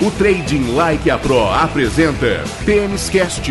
[0.00, 3.50] O Trading Like a Pro apresenta Tênis Cast.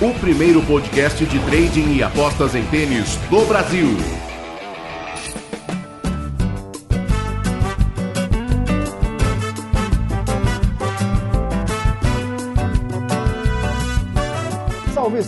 [0.00, 3.96] o primeiro podcast de trading e apostas em tênis do Brasil.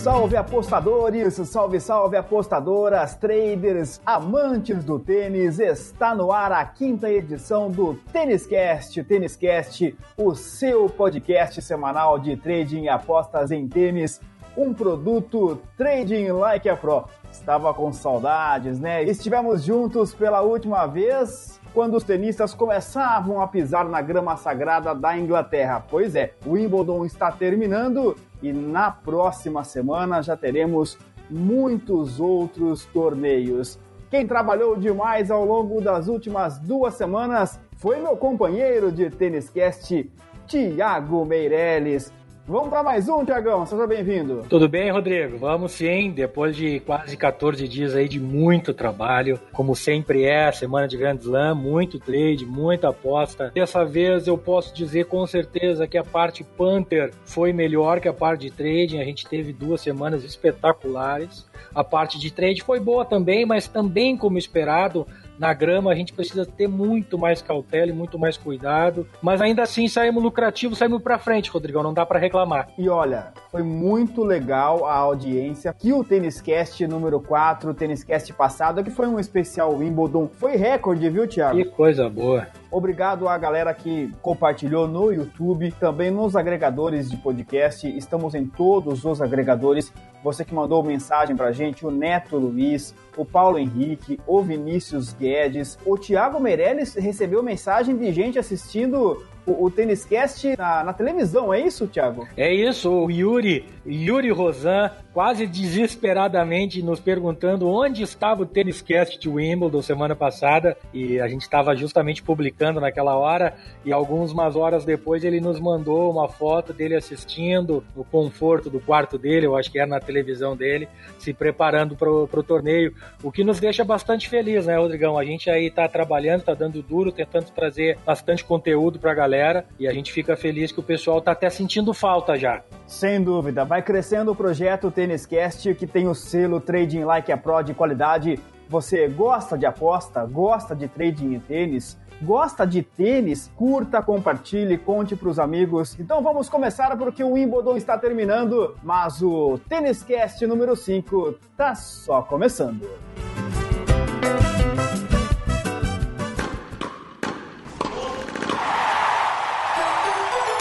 [0.01, 5.59] Salve, apostadores, salve, salve apostadoras, traders, amantes do tênis.
[5.59, 12.85] Está no ar a quinta edição do Têniscast, Têniscast, o seu podcast semanal de trading
[12.85, 14.19] e apostas em tênis,
[14.57, 17.05] um produto Trading Like a Pro.
[17.31, 19.03] Estava com saudades, né?
[19.03, 25.15] Estivemos juntos pela última vez quando os tenistas começavam a pisar na grama sagrada da
[25.15, 25.85] Inglaterra.
[25.87, 30.97] Pois é, o Wimbledon está terminando e na próxima semana já teremos
[31.29, 33.79] muitos outros torneios.
[34.09, 40.11] Quem trabalhou demais ao longo das últimas duas semanas foi meu companheiro de Tênis Cast,
[40.45, 42.11] Tiago Meirelles.
[42.47, 43.65] Vamos para mais um, Tiagão.
[43.67, 44.43] Seja bem-vindo.
[44.49, 45.37] Tudo bem, Rodrigo?
[45.37, 46.11] Vamos sim.
[46.11, 51.17] Depois de quase 14 dias aí de muito trabalho, como sempre é, semana de Grand
[51.17, 53.51] Slam, muito trade, muita aposta.
[53.53, 58.13] Dessa vez eu posso dizer com certeza que a parte Panther foi melhor que a
[58.13, 58.99] parte de trading.
[58.99, 61.47] A gente teve duas semanas espetaculares.
[61.75, 65.05] A parte de trade foi boa também, mas também como esperado,
[65.41, 69.63] na grama a gente precisa ter muito mais cautela e muito mais cuidado, mas ainda
[69.63, 72.69] assim saímos lucrativos, saímos para frente, Rodrigão, não dá para reclamar.
[72.77, 78.03] E olha, foi muito legal a audiência que o Tênis Cast número 4, o Tênis
[78.03, 81.57] Cast passado, que foi um especial Wimbledon, foi recorde, viu, Thiago?
[81.57, 82.45] Que coisa boa.
[82.69, 87.87] Obrigado à galera que compartilhou no YouTube, também nos agregadores de podcast.
[87.97, 89.91] Estamos em todos os agregadores.
[90.23, 95.77] Você que mandou mensagem pra gente, o Neto Luiz, o Paulo Henrique, o Vinícius Guedes,
[95.85, 101.53] o Thiago Meirelles recebeu mensagem de gente assistindo o, o Tênis Cast na, na, televisão,
[101.53, 102.27] é isso, Thiago?
[102.37, 109.19] É isso, o Yuri, Yuri Rosan, quase desesperadamente nos perguntando onde estava o Tênis Cast
[109.19, 113.55] de Wimbledon semana passada, e a gente estava justamente publicando naquela hora,
[113.85, 119.17] e algumas horas depois ele nos mandou uma foto dele assistindo no conforto do quarto
[119.17, 120.87] dele, eu acho que era na televisão dele,
[121.19, 125.17] se preparando para o torneio, o que nos deixa bastante feliz, né, Rodrigão?
[125.17, 129.65] A gente aí está trabalhando, está dando duro, tentando trazer bastante conteúdo para a galera.
[129.79, 132.63] E a gente fica feliz que o pessoal tá até sentindo falta já.
[132.87, 137.37] Sem dúvida, vai crescendo o projeto Tênis Cast que tem o selo Trading Like a
[137.37, 138.39] Pro de qualidade.
[138.69, 141.97] Você gosta de aposta, gosta de trading em tênis?
[142.21, 143.49] Gosta de tênis?
[143.55, 145.99] Curta, compartilhe, conte para os amigos.
[145.99, 151.73] Então vamos começar porque o Wimbledon está terminando, mas o Tênis Cast número 5 tá
[151.73, 152.87] só começando.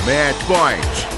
[0.07, 1.09] Match Point.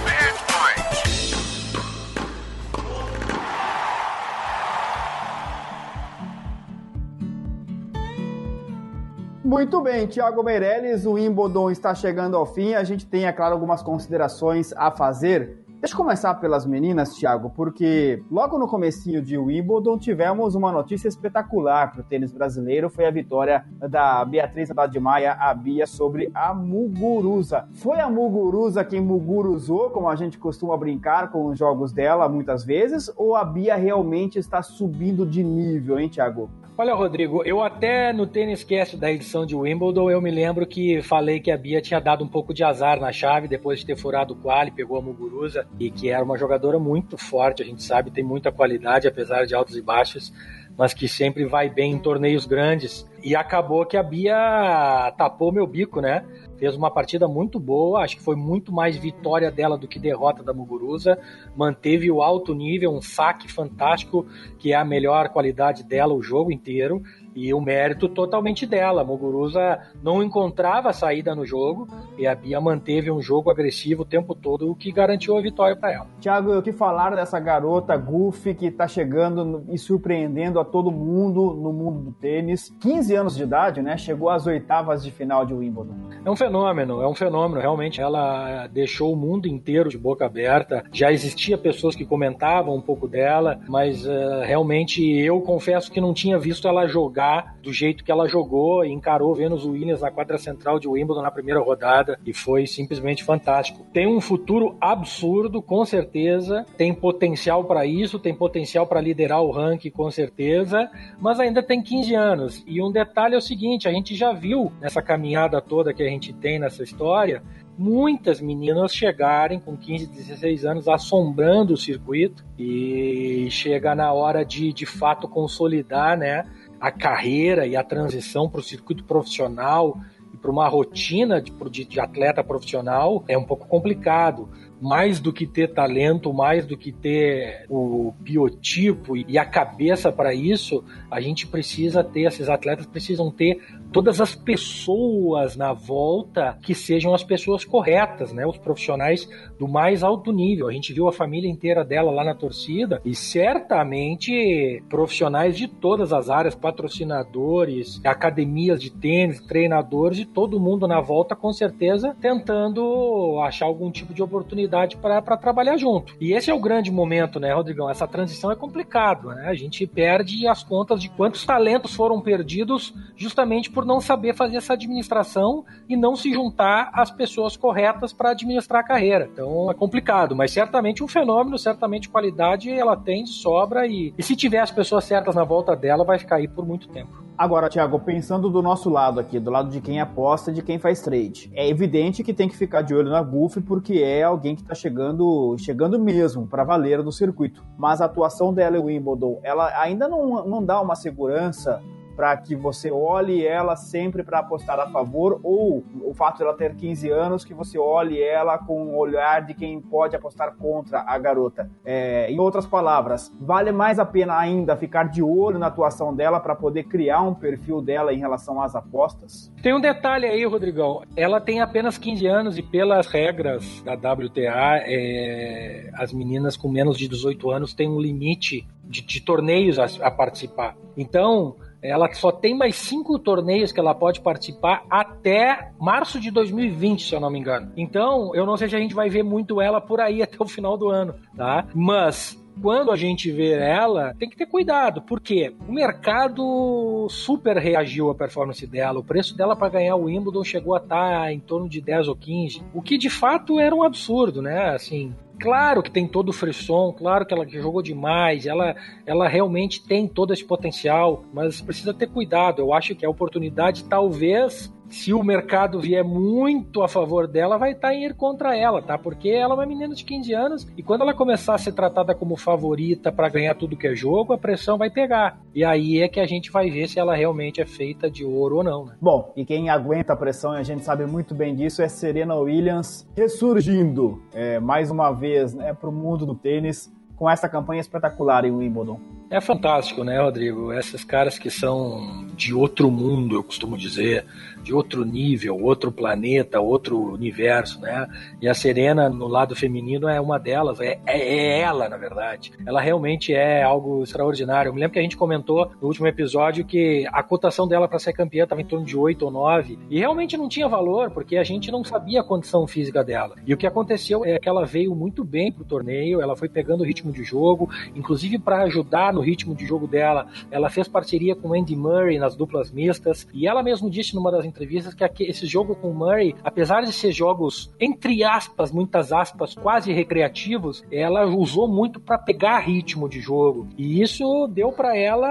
[9.52, 12.72] Muito bem, Thiago Meirelles, o Wimbledon está chegando ao fim.
[12.72, 15.62] A gente tem, é claro, algumas considerações a fazer.
[15.78, 21.06] Deixa eu começar pelas meninas, Thiago, porque logo no comecinho de Wimbledon tivemos uma notícia
[21.06, 26.30] espetacular para o tênis brasileiro, foi a vitória da Beatriz Haddad Maia, a Bia, sobre
[26.32, 27.68] a Muguruza.
[27.74, 32.64] Foi a Muguruza quem muguruzou, como a gente costuma brincar com os jogos dela muitas
[32.64, 36.48] vezes, ou a Bia realmente está subindo de nível, hein, Thiago?
[36.76, 41.02] Olha, Rodrigo, eu até no Tênis Cast da edição de Wimbledon, eu me lembro que
[41.02, 43.94] falei que a Bia tinha dado um pouco de azar na chave depois de ter
[43.94, 47.82] furado o quali, pegou a Muguruza e que era uma jogadora muito forte, a gente
[47.82, 50.32] sabe, tem muita qualidade, apesar de altos e baixos,
[50.74, 53.06] mas que sempre vai bem em torneios grandes.
[53.22, 56.24] E acabou que a Bia tapou meu bico, né?
[56.62, 60.44] Fez uma partida muito boa, acho que foi muito mais vitória dela do que derrota
[60.44, 61.18] da Muguruza.
[61.56, 64.24] Manteve o alto nível, um saque fantástico,
[64.60, 67.02] que é a melhor qualidade dela o jogo inteiro.
[67.34, 69.02] E o mérito totalmente dela.
[69.02, 74.06] A Muguruza não encontrava saída no jogo e a Bia manteve um jogo agressivo o
[74.06, 76.06] tempo todo, o que garantiu a vitória para ela.
[76.20, 81.54] Thiago, o que falar dessa garota Goofy que está chegando e surpreendendo a todo mundo
[81.54, 82.74] no mundo do tênis?
[82.80, 83.96] 15 anos de idade, né?
[83.96, 85.94] Chegou às oitavas de final de Wimbledon.
[86.24, 87.60] É um fenômeno, é um fenômeno.
[87.60, 90.84] Realmente, ela deixou o mundo inteiro de boca aberta.
[90.92, 96.12] Já existia pessoas que comentavam um pouco dela, mas uh, realmente eu confesso que não
[96.12, 100.10] tinha visto ela jogar jogar do jeito que ela jogou e encarou Venus Williams na
[100.10, 103.86] quadra central de Wimbledon na primeira rodada e foi simplesmente fantástico.
[103.92, 109.52] Tem um futuro absurdo, com certeza, tem potencial para isso, tem potencial para liderar o
[109.52, 110.90] ranking, com certeza,
[111.20, 112.64] mas ainda tem 15 anos.
[112.66, 116.08] E um detalhe é o seguinte: a gente já viu nessa caminhada toda que a
[116.08, 117.42] gente tem nessa história,
[117.78, 124.72] muitas meninas chegarem com 15, 16 anos assombrando o circuito e chega na hora de
[124.72, 126.44] de fato consolidar, né,
[126.82, 129.96] a carreira e a transição para o circuito profissional
[130.34, 131.52] e para uma rotina de,
[131.84, 134.48] de, atleta profissional é um pouco complicado
[134.82, 140.34] mais do que ter talento, mais do que ter o biotipo e a cabeça para
[140.34, 143.62] isso, a gente precisa ter, esses atletas precisam ter
[143.92, 148.44] todas as pessoas na volta que sejam as pessoas corretas, né?
[148.44, 150.66] Os profissionais do mais alto nível.
[150.66, 156.12] A gente viu a família inteira dela lá na torcida e certamente profissionais de todas
[156.12, 163.38] as áreas, patrocinadores, academias de tênis, treinadores e todo mundo na volta com certeza tentando
[163.44, 166.14] achar algum tipo de oportunidade para trabalhar junto.
[166.20, 167.90] E esse é o grande momento, né, Rodrigão?
[167.90, 169.46] Essa transição é complicado, né?
[169.46, 174.56] A gente perde as contas de quantos talentos foram perdidos justamente por não saber fazer
[174.56, 179.28] essa administração e não se juntar às pessoas corretas para administrar a carreira.
[179.32, 184.22] Então é complicado, mas certamente um fenômeno, certamente qualidade ela tem de sobra e, e
[184.22, 187.21] se tiver as pessoas certas na volta dela, vai ficar aí por muito tempo.
[187.42, 190.78] Agora, Thiago, pensando do nosso lado aqui, do lado de quem aposta e de quem
[190.78, 194.54] faz trade, é evidente que tem que ficar de olho na Buff porque é alguém
[194.54, 197.64] que está chegando, chegando mesmo para valer no circuito.
[197.76, 201.82] Mas a atuação dela em Wimbledon, ela ainda não, não dá uma segurança
[202.14, 206.54] para que você olhe ela sempre para apostar a favor, ou o fato de ela
[206.54, 211.00] ter 15 anos, que você olhe ela com o olhar de quem pode apostar contra
[211.00, 211.70] a garota.
[211.84, 216.40] É, em outras palavras, vale mais a pena ainda ficar de olho na atuação dela
[216.40, 219.52] para poder criar um perfil dela em relação às apostas?
[219.62, 221.02] Tem um detalhe aí, Rodrigão.
[221.16, 226.98] Ela tem apenas 15 anos e pelas regras da WTA, é, as meninas com menos
[226.98, 230.76] de 18 anos têm um limite de, de torneios a, a participar.
[230.96, 237.08] Então, ela só tem mais cinco torneios que ela pode participar até março de 2020,
[237.08, 237.72] se eu não me engano.
[237.76, 240.46] Então, eu não sei se a gente vai ver muito ela por aí até o
[240.46, 241.66] final do ano, tá?
[241.74, 248.10] Mas quando a gente vê ela, tem que ter cuidado, porque o mercado super reagiu
[248.10, 249.00] à performance dela.
[249.00, 252.08] O preço dela para ganhar o Wimbledon chegou a estar tá em torno de 10
[252.08, 254.74] ou 15, o que de fato era um absurdo, né?
[254.74, 259.84] Assim, Claro que tem todo o frisson, claro que ela jogou demais, ela, ela realmente
[259.84, 262.60] tem todo esse potencial, mas precisa ter cuidado.
[262.62, 267.72] Eu acho que a oportunidade talvez se o mercado vier muito a favor dela, vai
[267.72, 268.98] estar tá em ir contra ela, tá?
[268.98, 272.14] Porque ela é uma menina de 15 anos e quando ela começar a ser tratada
[272.14, 275.40] como favorita para ganhar tudo que é jogo, a pressão vai pegar.
[275.54, 278.56] E aí é que a gente vai ver se ela realmente é feita de ouro
[278.56, 278.94] ou não, né?
[279.00, 282.34] Bom, e quem aguenta a pressão, e a gente sabe muito bem disso, é Serena
[282.36, 287.80] Williams ressurgindo é, mais uma vez né, para o mundo do tênis com essa campanha
[287.80, 289.00] espetacular em Wimbledon.
[289.32, 290.74] É fantástico, né, Rodrigo?
[290.74, 294.26] Esses caras que são de outro mundo, eu costumo dizer,
[294.62, 298.06] de outro nível, outro planeta, outro universo, né?
[298.42, 302.52] E a Serena, no lado feminino, é uma delas, é, é, é ela, na verdade.
[302.66, 304.68] Ela realmente é algo extraordinário.
[304.68, 307.98] Eu me lembro que a gente comentou no último episódio que a cotação dela para
[307.98, 311.38] ser campeã estava em torno de 8 ou 9, e realmente não tinha valor, porque
[311.38, 313.36] a gente não sabia a condição física dela.
[313.46, 316.82] E o que aconteceu é que ela veio muito bem pro torneio, ela foi pegando
[316.82, 321.34] o ritmo de jogo, inclusive para ajudar no ritmo de jogo dela, ela fez parceria
[321.34, 325.46] com Andy Murray nas duplas mistas, e ela mesmo disse numa das entrevistas que esse
[325.46, 331.24] jogo com o Murray, apesar de ser jogos, entre aspas, muitas aspas, quase recreativos, ela
[331.26, 333.68] usou muito para pegar ritmo de jogo.
[333.76, 335.28] E isso deu para ela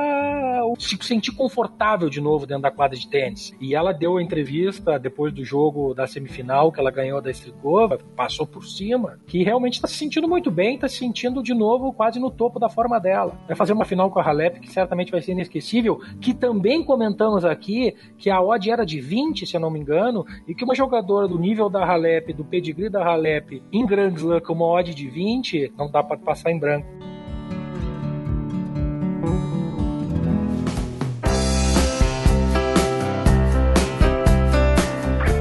[0.79, 3.53] se sentir confortável de novo dentro da quadra de tênis.
[3.59, 7.97] E ela deu a entrevista depois do jogo da semifinal que ela ganhou da Strikova,
[8.15, 11.93] passou por cima, que realmente está se sentindo muito bem, está se sentindo de novo
[11.93, 13.37] quase no topo da forma dela.
[13.47, 17.45] Vai fazer uma final com a Halep que certamente vai ser inesquecível, que também comentamos
[17.45, 20.75] aqui que a odd era de 20, se eu não me engano, e que uma
[20.75, 24.93] jogadora do nível da Halep, do pedigree da Halep, em Grand Slam com uma odd
[24.93, 26.87] de 20, não dá para passar em branco.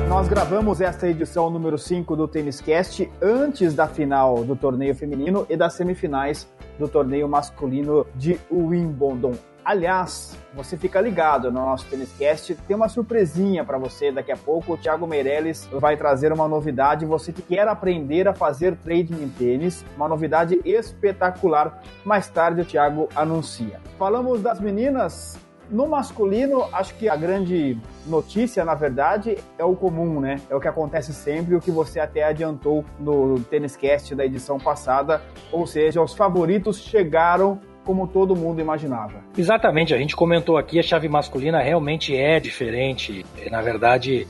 [0.08, 5.46] Nós gravamos esta edição número 5 do Tênis Cast antes da final do torneio feminino
[5.48, 6.46] e das semifinais
[6.80, 9.34] do torneio masculino de Wimbledon.
[9.62, 14.36] Aliás, você fica ligado no nosso Tênis Cast, tem uma surpresinha para você daqui a
[14.36, 14.72] pouco.
[14.72, 17.04] O Thiago Meirelles vai trazer uma novidade.
[17.04, 21.82] Você que quer aprender a fazer trading em tênis, uma novidade espetacular.
[22.04, 23.80] Mais tarde o Thiago anuncia.
[23.98, 25.38] Falamos das meninas.
[25.70, 30.40] No masculino, acho que a grande notícia, na verdade, é o comum, né?
[30.50, 34.58] É o que acontece sempre, o que você até adiantou no Tênis Cast da edição
[34.58, 35.22] passada,
[35.52, 39.20] ou seja, os favoritos chegaram como todo mundo imaginava.
[39.38, 43.24] Exatamente, a gente comentou aqui, a chave masculina realmente é diferente.
[43.50, 44.26] Na verdade,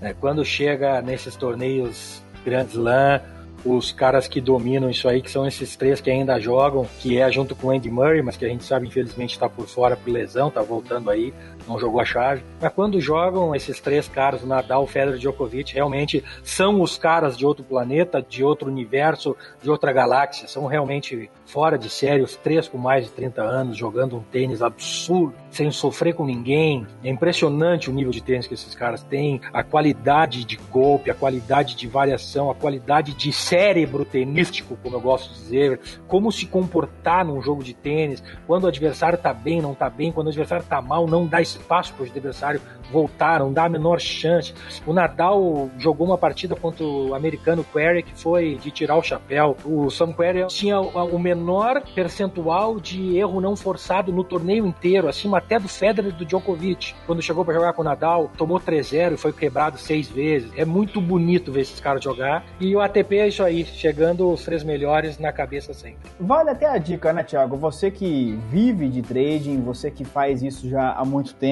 [0.00, 0.14] Né?
[0.20, 3.20] Quando chega nesses torneios Grand Slam,
[3.64, 7.30] os caras que dominam isso aí, que são esses três que ainda jogam, que é
[7.32, 10.10] junto com o Andy Murray, mas que a gente sabe, infelizmente, está por fora por
[10.10, 11.32] lesão, tá voltando aí,
[11.66, 12.42] não jogou a chave.
[12.60, 16.96] Mas quando jogam esses três caras, o Nadal, o Federer e Djokovic, realmente são os
[16.96, 20.48] caras de outro planeta, de outro universo, de outra galáxia.
[20.48, 24.62] São realmente fora de série, os três com mais de 30 anos, jogando um tênis
[24.62, 26.86] absurdo, sem sofrer com ninguém.
[27.02, 31.14] É impressionante o nível de tênis que esses caras têm, a qualidade de golpe, a
[31.14, 36.46] qualidade de variação, a qualidade de cérebro tenístico, como eu gosto de dizer, como se
[36.46, 40.30] comportar num jogo de tênis, quando o adversário tá bem, não tá bem, quando o
[40.30, 44.54] adversário tá mal, não dá espaço para o adversário voltar, não dá a menor chance.
[44.86, 49.56] O Nadal jogou uma partida contra o americano Query que foi de tirar o chapéu.
[49.64, 55.38] O Sam Query tinha o menor percentual de erro não forçado no torneio inteiro, acima
[55.38, 56.94] até do Federer e do Djokovic.
[57.06, 60.50] Quando chegou para jogar com o Nadal, tomou 3-0 e foi quebrado seis vezes.
[60.56, 62.44] É muito bonito ver esses caras jogar.
[62.60, 66.10] E o ATP é isso aí, chegando os três melhores na cabeça sempre.
[66.18, 67.56] Vale até a dica, né, Thiago?
[67.56, 71.43] Você que vive de trading, você que faz isso já há muito tempo,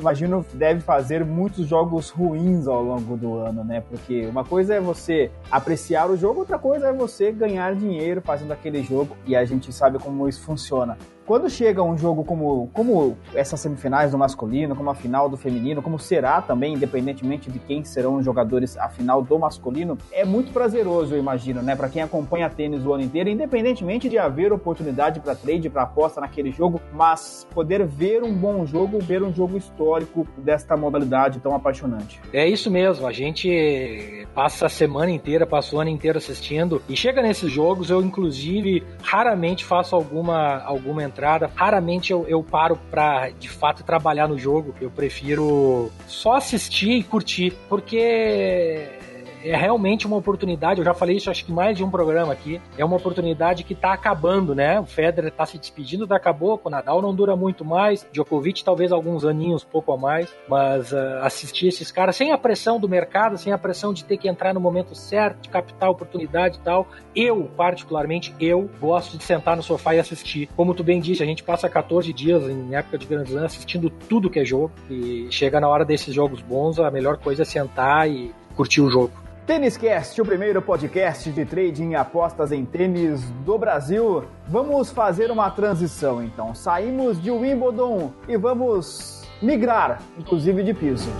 [0.00, 3.82] imagino deve fazer muitos jogos ruins ao longo do ano, né?
[3.88, 8.52] Porque uma coisa é você apreciar o jogo, outra coisa é você ganhar dinheiro fazendo
[8.52, 10.96] aquele jogo e a gente sabe como isso funciona
[11.30, 15.80] quando chega um jogo como, como essas semifinais do masculino, como a final do feminino,
[15.80, 20.52] como será também, independentemente de quem serão os jogadores a final do masculino, é muito
[20.52, 21.76] prazeroso, eu imagino, né?
[21.76, 26.20] Para quem acompanha tênis o ano inteiro, independentemente de haver oportunidade para trade, para aposta
[26.20, 31.54] naquele jogo, mas poder ver um bom jogo, ver um jogo histórico desta modalidade tão
[31.54, 32.20] apaixonante.
[32.32, 36.96] É isso mesmo, a gente passa a semana inteira, passa o ano inteiro assistindo e
[36.96, 41.50] chega nesses jogos, eu inclusive raramente faço alguma alguma entrada entrada.
[41.54, 44.74] Raramente eu, eu paro pra, de fato, trabalhar no jogo.
[44.80, 48.88] Eu prefiro só assistir e curtir, porque
[49.44, 52.60] é realmente uma oportunidade, eu já falei isso acho que mais de um programa aqui,
[52.76, 54.78] é uma oportunidade que tá acabando, né?
[54.80, 58.92] O Federer tá se despedindo da acabou, o Nadal não dura muito mais, Djokovic talvez
[58.92, 63.38] alguns aninhos, pouco a mais, mas uh, assistir esses caras sem a pressão do mercado,
[63.38, 66.86] sem a pressão de ter que entrar no momento certo, de captar oportunidade e tal,
[67.14, 70.48] eu, particularmente, eu gosto de sentar no sofá e assistir.
[70.56, 73.90] Como tu bem disse, a gente passa 14 dias em época de Grand Slam assistindo
[73.90, 77.44] tudo que é jogo e chega na hora desses jogos bons, a melhor coisa é
[77.44, 79.19] sentar e curtir o jogo.
[79.46, 84.24] Tênis Cast, o primeiro podcast de trading e apostas em tênis do Brasil.
[84.46, 86.54] Vamos fazer uma transição então.
[86.54, 91.10] Saímos de Wimbledon e vamos migrar, inclusive de piso.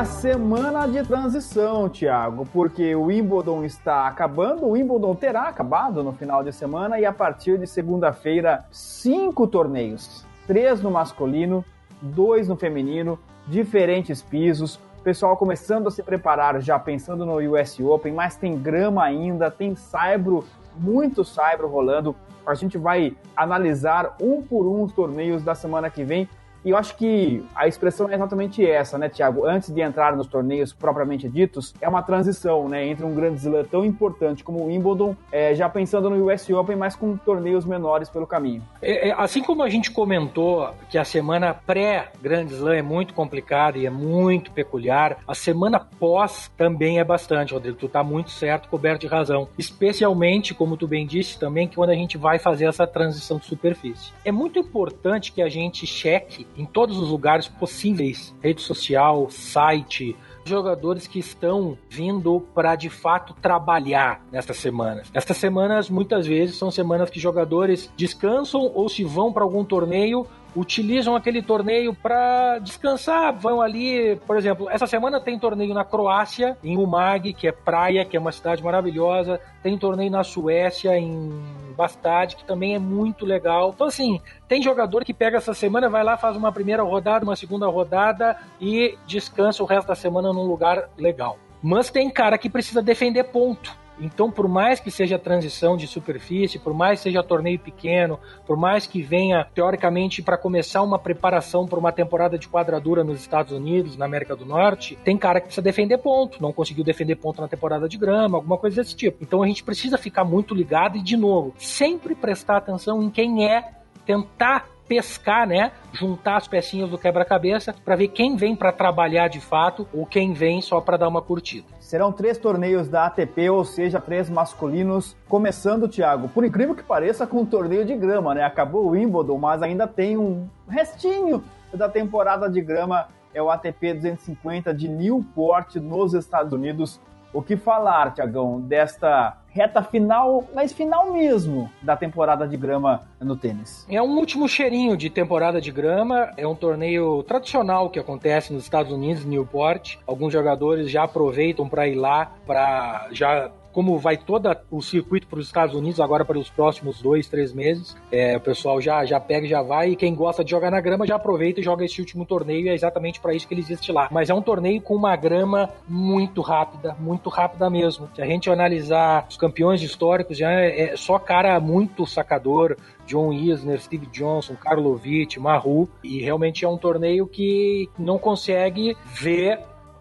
[0.00, 6.10] A semana de transição, Thiago, porque o Wimbledon está acabando, o Wimbledon terá acabado no
[6.14, 11.62] final de semana e a partir de segunda-feira, cinco torneios: três no masculino,
[12.00, 14.76] dois no feminino, diferentes pisos.
[15.00, 19.50] O pessoal começando a se preparar já pensando no US Open, mas tem grama ainda,
[19.50, 20.46] tem saibro,
[20.78, 22.16] muito saibro rolando.
[22.46, 26.26] A gente vai analisar um por um os torneios da semana que vem
[26.64, 29.46] e eu acho que a expressão é exatamente essa, né, Tiago?
[29.46, 33.64] Antes de entrar nos torneios propriamente ditos, é uma transição, né, entre um grande slam
[33.64, 38.08] tão importante como o Wimbledon, é, já pensando no US Open, mas com torneios menores
[38.08, 38.62] pelo caminho.
[38.82, 43.78] É, é, assim como a gente comentou que a semana pré-Grand Slam é muito complicada
[43.78, 47.78] e é muito peculiar, a semana pós também é bastante, Rodrigo.
[47.78, 49.48] Tu tá muito certo, coberto de razão.
[49.58, 53.46] Especialmente, como tu bem disse também, que quando a gente vai fazer essa transição de
[53.46, 54.12] superfície.
[54.24, 60.16] É muito importante que a gente cheque em todos os lugares possíveis rede social, site
[60.44, 65.10] jogadores que estão vindo para de fato trabalhar nestas semanas.
[65.14, 70.26] Estas semanas muitas vezes são semanas que jogadores descansam ou se vão para algum torneio
[70.54, 76.56] utilizam aquele torneio para descansar, vão ali, por exemplo, essa semana tem torneio na Croácia,
[76.62, 81.30] em Umag, que é praia, que é uma cidade maravilhosa, tem torneio na Suécia, em
[81.76, 83.72] Bastad, que também é muito legal.
[83.74, 87.36] Então, assim, tem jogador que pega essa semana, vai lá, faz uma primeira rodada, uma
[87.36, 91.38] segunda rodada e descansa o resto da semana num lugar legal.
[91.62, 93.79] Mas tem cara que precisa defender ponto.
[94.00, 98.56] Então, por mais que seja transição de superfície, por mais que seja torneio pequeno, por
[98.56, 103.52] mais que venha, teoricamente, para começar uma preparação para uma temporada de quadradura nos Estados
[103.52, 107.40] Unidos, na América do Norte, tem cara que precisa defender ponto, não conseguiu defender ponto
[107.40, 109.22] na temporada de grama, alguma coisa desse tipo.
[109.22, 113.46] Então, a gente precisa ficar muito ligado e, de novo, sempre prestar atenção em quem
[113.46, 113.72] é,
[114.06, 115.70] tentar pescar, né?
[115.92, 120.32] Juntar as pecinhas do quebra-cabeça para ver quem vem para trabalhar de fato ou quem
[120.32, 121.68] vem só para dar uma curtida.
[121.78, 127.24] Serão três torneios da ATP, ou seja, três masculinos, começando, Thiago, por incrível que pareça,
[127.24, 128.42] com um torneio de grama, né?
[128.42, 133.06] Acabou o Wimbledon, mas ainda tem um restinho da temporada de grama.
[133.32, 137.00] É o ATP 250 de Newport, nos Estados Unidos.
[137.32, 143.36] O que falar, Tiagão, desta reta final, mas final mesmo, da temporada de grama no
[143.36, 143.86] tênis?
[143.88, 146.32] É um último cheirinho de temporada de grama.
[146.36, 149.96] É um torneio tradicional que acontece nos Estados Unidos, Newport.
[150.06, 155.38] Alguns jogadores já aproveitam para ir lá para já como vai todo o circuito para
[155.38, 159.20] os Estados Unidos agora para os próximos dois, três meses, é, o pessoal já, já
[159.20, 161.84] pega e já vai, e quem gosta de jogar na grama já aproveita e joga
[161.84, 164.08] esse último torneio, e é exatamente para isso que ele existe lá.
[164.10, 168.08] Mas é um torneio com uma grama muito rápida, muito rápida mesmo.
[168.14, 173.32] Se a gente analisar os campeões históricos, já é, é só cara muito sacador, John
[173.32, 179.58] Isner, Steve Johnson, Karlovic, Maru, e realmente é um torneio que não consegue ver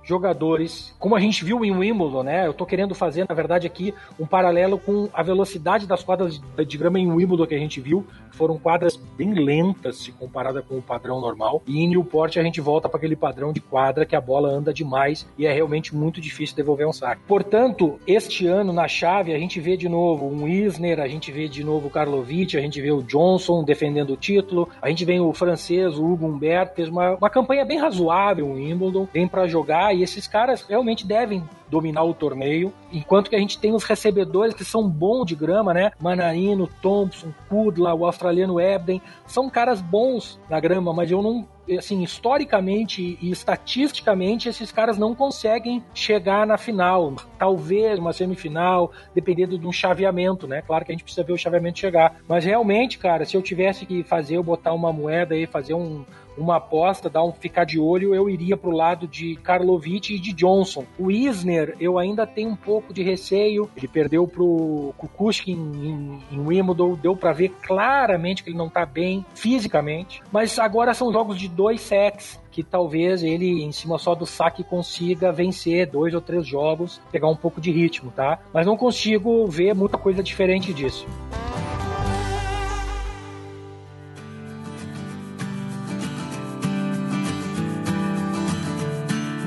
[0.09, 2.47] jogadores, como a gente viu em Wimbledon, né?
[2.47, 6.77] Eu tô querendo fazer, na verdade, aqui um paralelo com a velocidade das quadras de,
[6.77, 10.81] grama em Wimbledon que a gente viu, foram quadras bem lentas se comparada com o
[10.81, 11.61] padrão normal.
[11.67, 14.73] E em Newport a gente volta para aquele padrão de quadra que a bola anda
[14.73, 17.21] demais e é realmente muito difícil devolver um saque.
[17.27, 21.47] Portanto, este ano na chave a gente vê de novo um Isner, a gente vê
[21.47, 25.19] de novo o Karlovic, a gente vê o Johnson defendendo o título, a gente vê
[25.19, 29.47] o francês, o Hugo Humbert, fez uma, uma campanha bem razoável em Wimbledon, vem para
[29.47, 33.83] jogar e esses caras realmente devem dominar o torneio, enquanto que a gente tem os
[33.83, 35.91] recebedores que são bons de grama, né?
[35.99, 41.47] Manarino, Thompson, Kudla, o australiano Ebden, são caras bons na grama, mas eu não
[41.77, 47.13] assim, historicamente e estatisticamente, esses caras não conseguem chegar na final.
[47.37, 50.61] Talvez uma semifinal, dependendo de um chaveamento, né?
[50.61, 52.15] Claro que a gente precisa ver o chaveamento chegar.
[52.27, 56.03] Mas realmente, cara, se eu tivesse que fazer, eu botar uma moeda aí, fazer um,
[56.39, 60.33] uma aposta, dar um ficar de olho, eu iria pro lado de Karlovic e de
[60.33, 60.85] Johnson.
[60.97, 63.69] O Isner, eu ainda tenho um pouco de receio.
[63.75, 68.85] Ele perdeu pro Kukushkin em, em Wimbledon, deu para ver claramente que ele não tá
[68.85, 70.21] bem fisicamente.
[70.31, 74.63] Mas agora são jogos de dois sets que talvez ele, em cima só do saque,
[74.63, 78.39] consiga vencer dois ou três jogos, pegar um pouco de ritmo, tá?
[78.53, 81.05] Mas não consigo ver muita coisa diferente disso.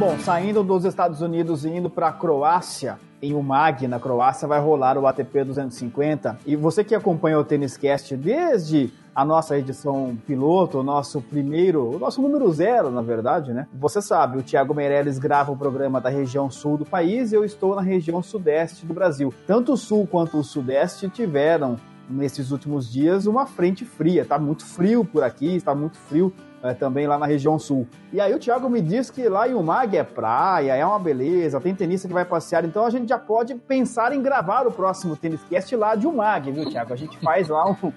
[0.05, 4.59] Bom, saindo dos Estados Unidos e indo para a Croácia, em Umag, na Croácia, vai
[4.59, 6.41] rolar o ATP 250.
[6.45, 11.88] E você que acompanha o Tênis Cast desde a nossa edição piloto, o nosso primeiro,
[11.88, 13.69] o nosso número zero, na verdade, né?
[13.75, 17.45] Você sabe, o Thiago Meirelles grava o programa da região sul do país e eu
[17.45, 19.33] estou na região sudeste do Brasil.
[19.47, 21.77] Tanto o sul quanto o sudeste tiveram
[22.11, 24.25] nesses últimos dias uma frente fria.
[24.25, 27.87] Tá muito frio por aqui, está muito frio é, também lá na região sul.
[28.12, 31.61] E aí o Thiago me diz que lá em Umag é praia, é uma beleza,
[31.61, 35.16] tem tenista que vai passear, então a gente já pode pensar em gravar o próximo
[35.16, 36.92] Tênis Cast lá de Umag, viu, Thiago?
[36.92, 37.92] A gente faz lá um,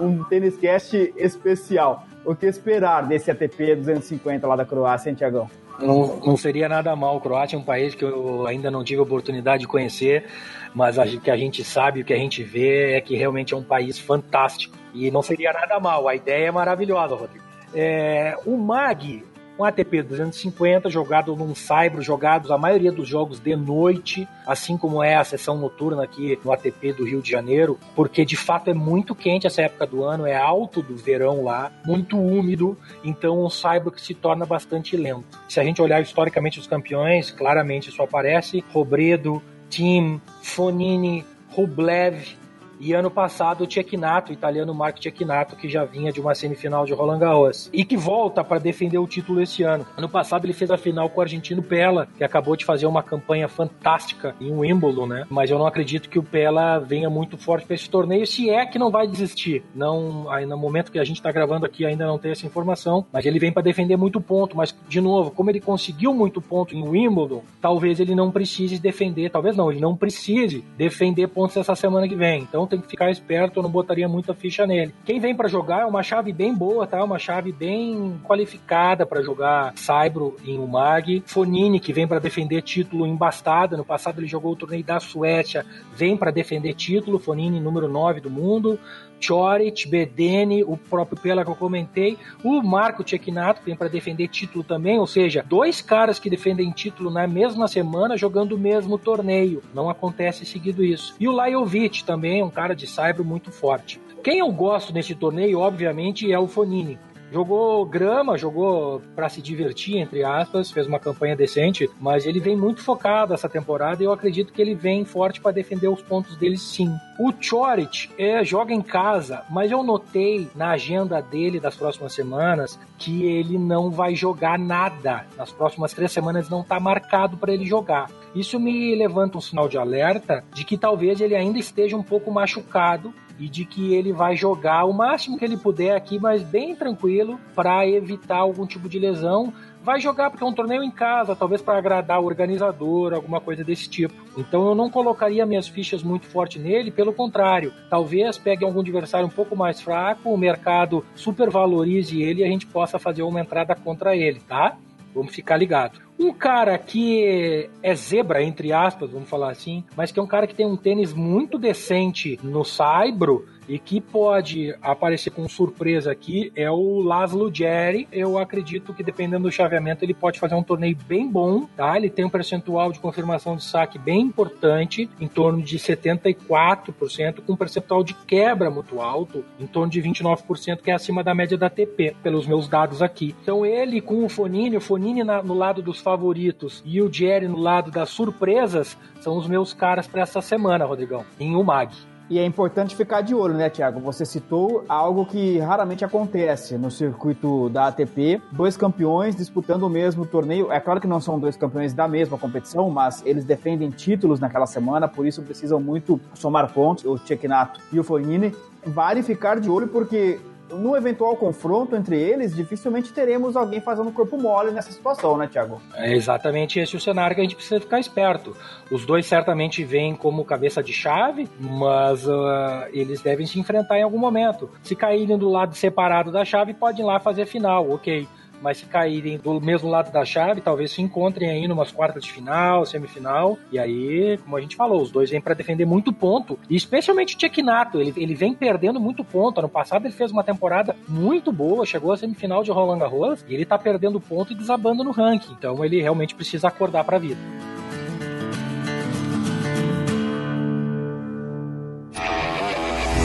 [0.00, 2.04] um, Tênis Cast especial.
[2.24, 5.50] O que esperar desse ATP 250 lá da Croácia, hein, Thiagão?
[5.80, 7.20] Não, não seria nada mal.
[7.20, 10.26] Croácia é um país que eu ainda não tive a oportunidade de conhecer,
[10.74, 13.56] mas o que a gente sabe, o que a gente vê é que realmente é
[13.56, 14.76] um país fantástico.
[14.92, 16.08] E não seria nada mal.
[16.08, 17.47] A ideia é maravilhosa, Rodrigo.
[17.74, 19.24] É, o MAG,
[19.58, 25.02] um ATP 250 jogado num Saibro, jogados a maioria dos jogos de noite, assim como
[25.02, 28.74] é a sessão noturna aqui no ATP do Rio de Janeiro, porque de fato é
[28.74, 33.50] muito quente essa época do ano, é alto do verão lá, muito úmido, então um
[33.50, 35.38] Saibro que se torna bastante lento.
[35.48, 42.36] Se a gente olhar historicamente os campeões, claramente isso aparece: Robredo, Tim, Fonini, Rublev,
[42.80, 46.84] e ano passado o Cecchinato, o italiano Marco Cecchinato, que já vinha de uma semifinal
[46.84, 47.68] de Roland Garros.
[47.72, 49.86] E que volta para defender o título esse ano.
[49.96, 53.02] Ano passado ele fez a final com o argentino Pella, que acabou de fazer uma
[53.02, 55.26] campanha fantástica em Wimbledon, né?
[55.30, 58.64] Mas eu não acredito que o Pella venha muito forte para esse torneio, se é
[58.66, 59.64] que não vai desistir.
[59.74, 63.04] Não, aí no momento que a gente está gravando aqui ainda não tem essa informação,
[63.12, 64.56] mas ele vem para defender muito ponto.
[64.56, 69.30] Mas, de novo, como ele conseguiu muito ponto em Wimbledon, talvez ele não precise defender,
[69.30, 72.42] talvez não, ele não precise defender pontos essa semana que vem.
[72.42, 74.94] Então tem que ficar esperto, eu não botaria muita ficha nele.
[75.04, 77.02] Quem vem para jogar é uma chave bem boa, tá?
[77.02, 81.22] Uma chave bem qualificada para jogar Saibro em Umag.
[81.26, 83.76] Fonini, que vem para defender título embastada.
[83.76, 87.18] No passado ele jogou o torneio da Suécia, vem para defender título.
[87.18, 88.78] Fonini, número 9 do mundo.
[89.20, 93.30] Choric, Bedene, o próprio Pela que eu comentei, o Marco que
[93.64, 98.16] vem para defender título também, ou seja, dois caras que defendem título na mesma semana
[98.16, 99.62] jogando o mesmo torneio.
[99.74, 101.14] Não acontece seguido isso.
[101.18, 104.00] E o Lajovic também, um cara de cyber muito forte.
[104.22, 106.98] Quem eu gosto nesse torneio, obviamente, é o Fonini.
[107.30, 112.56] Jogou grama, jogou para se divertir, entre aspas, fez uma campanha decente, mas ele vem
[112.56, 116.36] muito focado essa temporada e eu acredito que ele vem forte para defender os pontos
[116.36, 116.90] dele sim.
[117.20, 122.78] O Chorich é, joga em casa, mas eu notei na agenda dele das próximas semanas
[122.96, 125.26] que ele não vai jogar nada.
[125.36, 128.10] Nas próximas três semanas não está marcado para ele jogar.
[128.34, 132.30] Isso me levanta um sinal de alerta de que talvez ele ainda esteja um pouco
[132.30, 136.74] machucado e de que ele vai jogar o máximo que ele puder aqui, mas bem
[136.74, 139.52] tranquilo, para evitar algum tipo de lesão.
[139.82, 143.62] Vai jogar porque é um torneio em casa, talvez para agradar o organizador, alguma coisa
[143.62, 144.14] desse tipo.
[144.36, 149.26] Então eu não colocaria minhas fichas muito forte nele, pelo contrário, talvez pegue algum adversário
[149.26, 153.74] um pouco mais fraco, o mercado supervalorize ele e a gente possa fazer uma entrada
[153.74, 154.76] contra ele, tá?
[155.14, 156.07] Vamos ficar ligado.
[156.18, 160.46] Um cara que é zebra, entre aspas, vamos falar assim, mas que é um cara
[160.46, 166.50] que tem um tênis muito decente no saibro e que pode aparecer com surpresa aqui
[166.56, 168.08] é o Laszlo Jerry.
[168.10, 171.96] Eu acredito que dependendo do chaveamento ele pode fazer um torneio bem bom, tá?
[171.96, 177.52] Ele tem um percentual de confirmação de saque bem importante, em torno de 74%, com
[177.52, 181.58] um percentual de quebra muito alto, em torno de 29%, que é acima da média
[181.58, 183.34] da TP, pelos meus dados aqui.
[183.42, 187.48] Então ele com o Fonini, o Fonini na, no lado dos favoritos e o Jerry
[187.48, 191.92] no lado das surpresas, são os meus caras para essa semana, Rodrigão, em UMAG.
[192.30, 194.00] E é importante ficar de olho, né, Thiago?
[194.00, 198.42] Você citou algo que raramente acontece no circuito da ATP.
[198.52, 200.70] Dois campeões disputando o mesmo torneio.
[200.70, 204.66] É claro que não são dois campeões da mesma competição, mas eles defendem títulos naquela
[204.66, 208.54] semana, por isso precisam muito somar pontos, o Cecchinato e o Fognini.
[208.84, 210.38] Vale ficar de olho porque
[210.70, 215.80] no eventual confronto entre eles, dificilmente teremos alguém fazendo corpo mole nessa situação, né, Thiago?
[215.94, 218.56] É exatamente esse o cenário que a gente precisa ficar esperto.
[218.90, 224.02] Os dois certamente vêm como cabeça de chave, mas uh, eles devem se enfrentar em
[224.02, 224.70] algum momento.
[224.82, 228.26] Se caírem do lado separado da chave, podem lá fazer final, ok
[228.62, 232.32] mas se caírem do mesmo lado da chave, talvez se encontrem aí numas quartas de
[232.32, 236.58] final, semifinal, e aí, como a gente falou, os dois vêm para defender muito ponto,
[236.68, 240.44] e especialmente o Tchekinato, ele, ele vem perdendo muito ponto, ano passado ele fez uma
[240.44, 244.56] temporada muito boa, chegou à semifinal de Roland Garros, e ele tá perdendo ponto e
[244.56, 247.40] desabando no ranking, então ele realmente precisa acordar para a vida.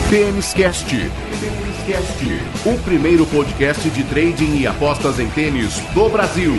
[0.10, 0.54] Tênis
[1.86, 6.54] O primeiro podcast de trading e apostas em tênis do Brasil.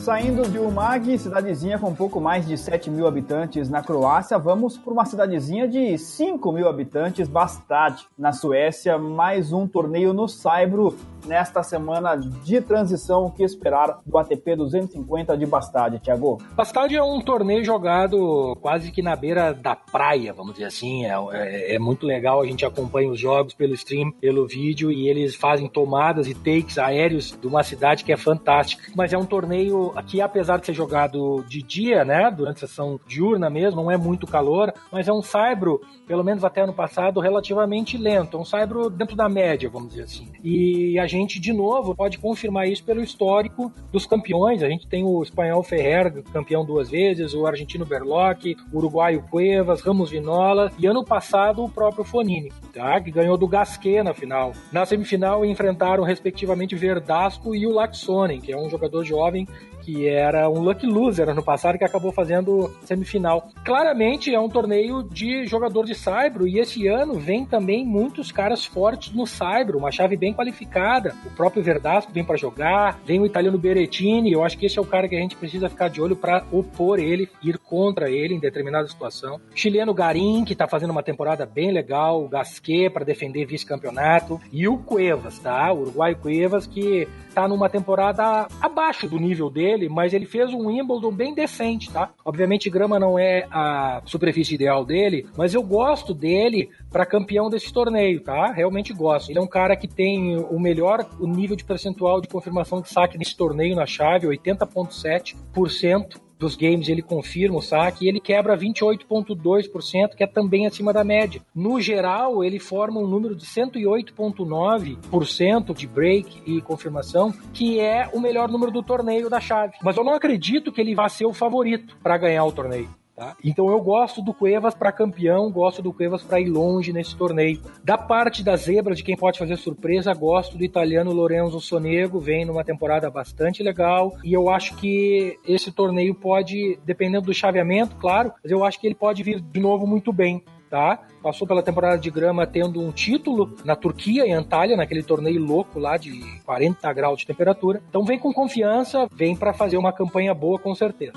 [0.00, 4.94] Saindo de Umag, cidadezinha com pouco mais de 7 mil habitantes na Croácia, vamos para
[4.94, 8.96] uma cidadezinha de 5 mil habitantes, Bastad, na Suécia.
[8.96, 13.26] Mais um torneio no Saibro nesta semana de transição.
[13.26, 16.38] O que esperar do ATP 250 de Bastad, Thiago?
[16.54, 21.04] Bastad é um torneio jogado quase que na beira da praia, vamos dizer assim.
[21.04, 25.08] É, é, é muito legal, a gente acompanha os jogos pelo stream, pelo vídeo, e
[25.08, 28.92] eles fazem tomadas e takes aéreos de uma cidade que é fantástica.
[28.94, 33.00] Mas é um torneio Aqui, apesar de ser jogado de dia, né, durante a sessão
[33.06, 37.18] diurna mesmo, não é muito calor, mas é um saibro, pelo menos até ano passado,
[37.18, 38.36] relativamente lento.
[38.36, 40.28] É um saibro dentro da média, vamos dizer assim.
[40.44, 44.62] E a gente, de novo, pode confirmar isso pelo histórico dos campeões.
[44.62, 49.80] A gente tem o espanhol Ferrer, campeão duas vezes, o argentino Berloc, o uruguaio Cuevas,
[49.80, 53.00] Ramos Vinola e ano passado o próprio Fonini, tá?
[53.00, 54.52] que ganhou do Gasquet na final.
[54.70, 59.46] Na semifinal enfrentaram respectivamente Verdasco e o Laxonen, que é um jogador jovem
[59.86, 63.48] que era um lucky loser ano passado, que acabou fazendo semifinal.
[63.64, 68.64] Claramente é um torneio de jogador de Saibro, e esse ano vem também muitos caras
[68.64, 71.14] fortes no Saibro, uma chave bem qualificada.
[71.24, 74.82] O próprio Verdasco vem para jogar, vem o italiano Berettini, eu acho que esse é
[74.82, 78.34] o cara que a gente precisa ficar de olho para opor ele, ir contra ele
[78.34, 79.40] em determinada situação.
[79.54, 84.66] Chileno Garim, que tá fazendo uma temporada bem legal, o Gasquet para defender vice-campeonato, e
[84.66, 85.72] o Cuevas, tá?
[85.72, 90.68] O uruguaio Cuevas, que tá numa temporada abaixo do nível dele, mas ele fez um
[90.68, 92.10] Wimbledon bem decente, tá?
[92.24, 97.72] Obviamente grama não é a superfície ideal dele, mas eu gosto dele para campeão desse
[97.72, 98.52] torneio, tá?
[98.52, 99.30] Realmente gosto.
[99.30, 102.88] Ele é um cara que tem o melhor o nível de percentual de confirmação de
[102.88, 108.56] saque nesse torneio na chave, 80.7% dos games ele confirma o saque e ele quebra
[108.56, 111.40] 28,2%, que é também acima da média.
[111.54, 118.20] No geral, ele forma um número de 108,9% de break e confirmação, que é o
[118.20, 119.72] melhor número do torneio da chave.
[119.82, 122.88] Mas eu não acredito que ele vá ser o favorito para ganhar o torneio.
[123.16, 123.34] Tá?
[123.42, 127.62] Então eu gosto do Cuevas para campeão, gosto do Cuevas para ir longe nesse torneio.
[127.82, 132.44] Da parte da zebra, de quem pode fazer surpresa, gosto do italiano Lorenzo Sonego, vem
[132.44, 138.34] numa temporada bastante legal e eu acho que esse torneio pode, dependendo do chaveamento, claro,
[138.42, 140.44] mas eu acho que ele pode vir de novo muito bem.
[140.68, 140.98] Tá?
[141.22, 145.78] Passou pela temporada de grama tendo um título na Turquia, em Antalya, naquele torneio louco
[145.78, 147.80] lá de 40 graus de temperatura.
[147.88, 151.14] Então vem com confiança, vem para fazer uma campanha boa com certeza.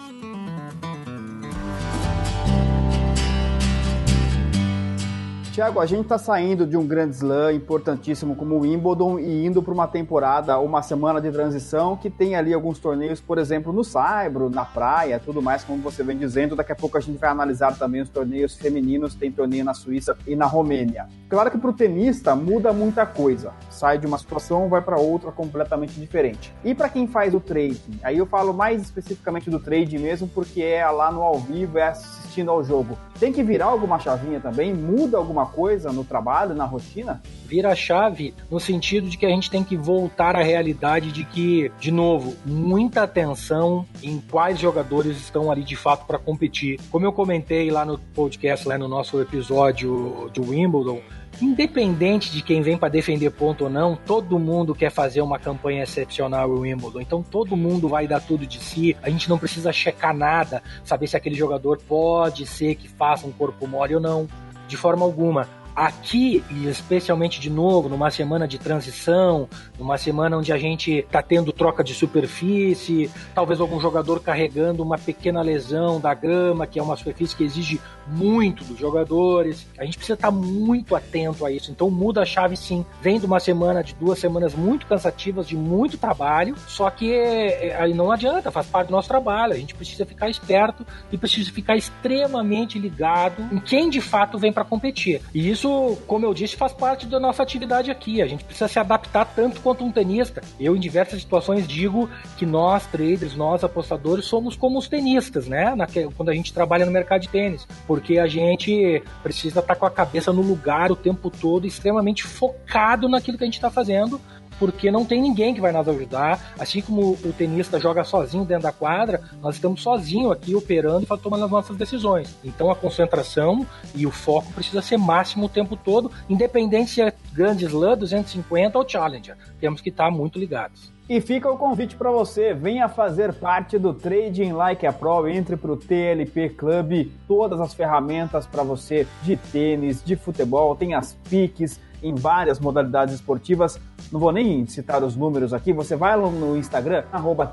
[5.60, 9.62] Tiago, a gente está saindo de um grande slam importantíssimo como o Wimbledon e indo
[9.62, 13.84] para uma temporada, uma semana de transição que tem ali alguns torneios, por exemplo, no
[13.84, 16.56] Saibro, na praia, tudo mais, como você vem dizendo.
[16.56, 20.15] Daqui a pouco a gente vai analisar também os torneios femininos, tem torneio na Suíça
[20.26, 21.10] e na Romênia.
[21.28, 23.52] Claro que para o tenista muda muita coisa.
[23.80, 26.54] Sai de uma situação, vai para outra completamente diferente.
[26.65, 30.62] E para quem faz o trading, aí eu falo mais especificamente do trading mesmo, porque
[30.62, 32.98] é lá no ao vivo, é assistindo ao jogo.
[33.18, 34.74] Tem que virar alguma chavinha também?
[34.74, 37.22] Muda alguma coisa no trabalho, na rotina?
[37.46, 41.24] Vira a chave no sentido de que a gente tem que voltar à realidade de
[41.24, 46.82] que, de novo, muita atenção em quais jogadores estão ali de fato para competir.
[46.92, 51.00] Como eu comentei lá no podcast, lá no nosso episódio de Wimbledon,
[51.41, 55.84] independente de quem vem para defender ponto ou não, todo mundo quer fazer uma campanha
[55.84, 57.02] excepcional em Wimbledon.
[57.02, 58.95] Então todo mundo vai dar tudo de si.
[59.02, 63.32] A gente não precisa checar nada, saber se aquele jogador pode ser que faça um
[63.32, 64.28] corpo mole ou não.
[64.67, 65.47] De forma alguma.
[65.76, 71.22] Aqui, e especialmente de novo, numa semana de transição, numa semana onde a gente está
[71.22, 76.84] tendo troca de superfície, talvez algum jogador carregando uma pequena lesão da grama, que é
[76.84, 79.68] uma superfície que exige muito dos jogadores.
[79.78, 81.72] A gente precisa estar tá muito atento a isso.
[81.72, 82.86] Então muda a chave sim.
[83.02, 87.78] Vem de uma semana, de duas semanas muito cansativas, de muito trabalho, só que é,
[87.80, 89.54] aí não adianta, faz parte do nosso trabalho.
[89.54, 94.52] A gente precisa ficar esperto e precisa ficar extremamente ligado em quem de fato vem
[94.52, 95.22] para competir.
[95.34, 98.22] E isso isso, como eu disse, faz parte da nossa atividade aqui.
[98.22, 100.41] A gente precisa se adaptar tanto quanto um tenista.
[100.58, 105.76] Eu, em diversas situações, digo que nós, traders, nós, apostadores, somos como os tenistas, né?
[106.15, 107.67] Quando a gente trabalha no mercado de tênis.
[107.86, 113.10] Porque a gente precisa estar com a cabeça no lugar o tempo todo, extremamente focado
[113.10, 114.19] naquilo que a gente está fazendo
[114.60, 116.54] porque não tem ninguém que vai nos ajudar.
[116.60, 121.17] Assim como o tenista joga sozinho dentro da quadra, nós estamos sozinhos aqui operando e
[121.17, 122.36] tomando as nossas decisões.
[122.43, 127.13] Então a concentração e o foco precisa ser máximo o tempo todo, independente se é
[127.34, 129.38] grande slam, 250 ou challenger.
[129.60, 130.99] Temos que estar muito ligados.
[131.10, 135.58] E fica o convite para você, venha fazer parte do Trading Like a Pro, entre
[135.58, 141.13] para o TLP Club, todas as ferramentas para você de tênis, de futebol, tem as
[141.28, 143.80] piques, em várias modalidades esportivas.
[144.12, 147.04] Não vou nem citar os números aqui, você vai lá no Instagram,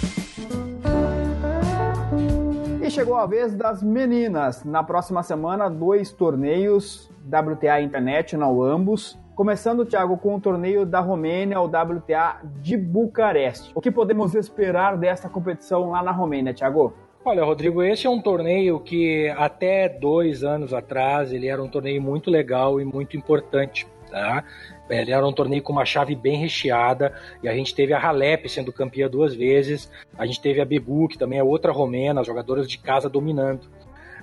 [2.86, 4.64] E chegou a vez das meninas.
[4.64, 9.18] Na próxima semana, dois torneios WTA International, ambos.
[9.36, 13.70] Começando, Thiago, com o torneio da Romênia, o WTA de Bucareste.
[13.74, 16.94] O que podemos esperar dessa competição lá na Romênia, Thiago?
[17.22, 22.00] Olha, Rodrigo, esse é um torneio que até dois anos atrás ele era um torneio
[22.00, 23.86] muito legal e muito importante.
[24.10, 24.42] Tá?
[24.88, 28.48] Ele era um torneio com uma chave bem recheada e a gente teve a Halep
[28.48, 32.66] sendo campeã duas vezes, a gente teve a Begu, que também é outra romena, jogadoras
[32.66, 33.68] de casa dominando.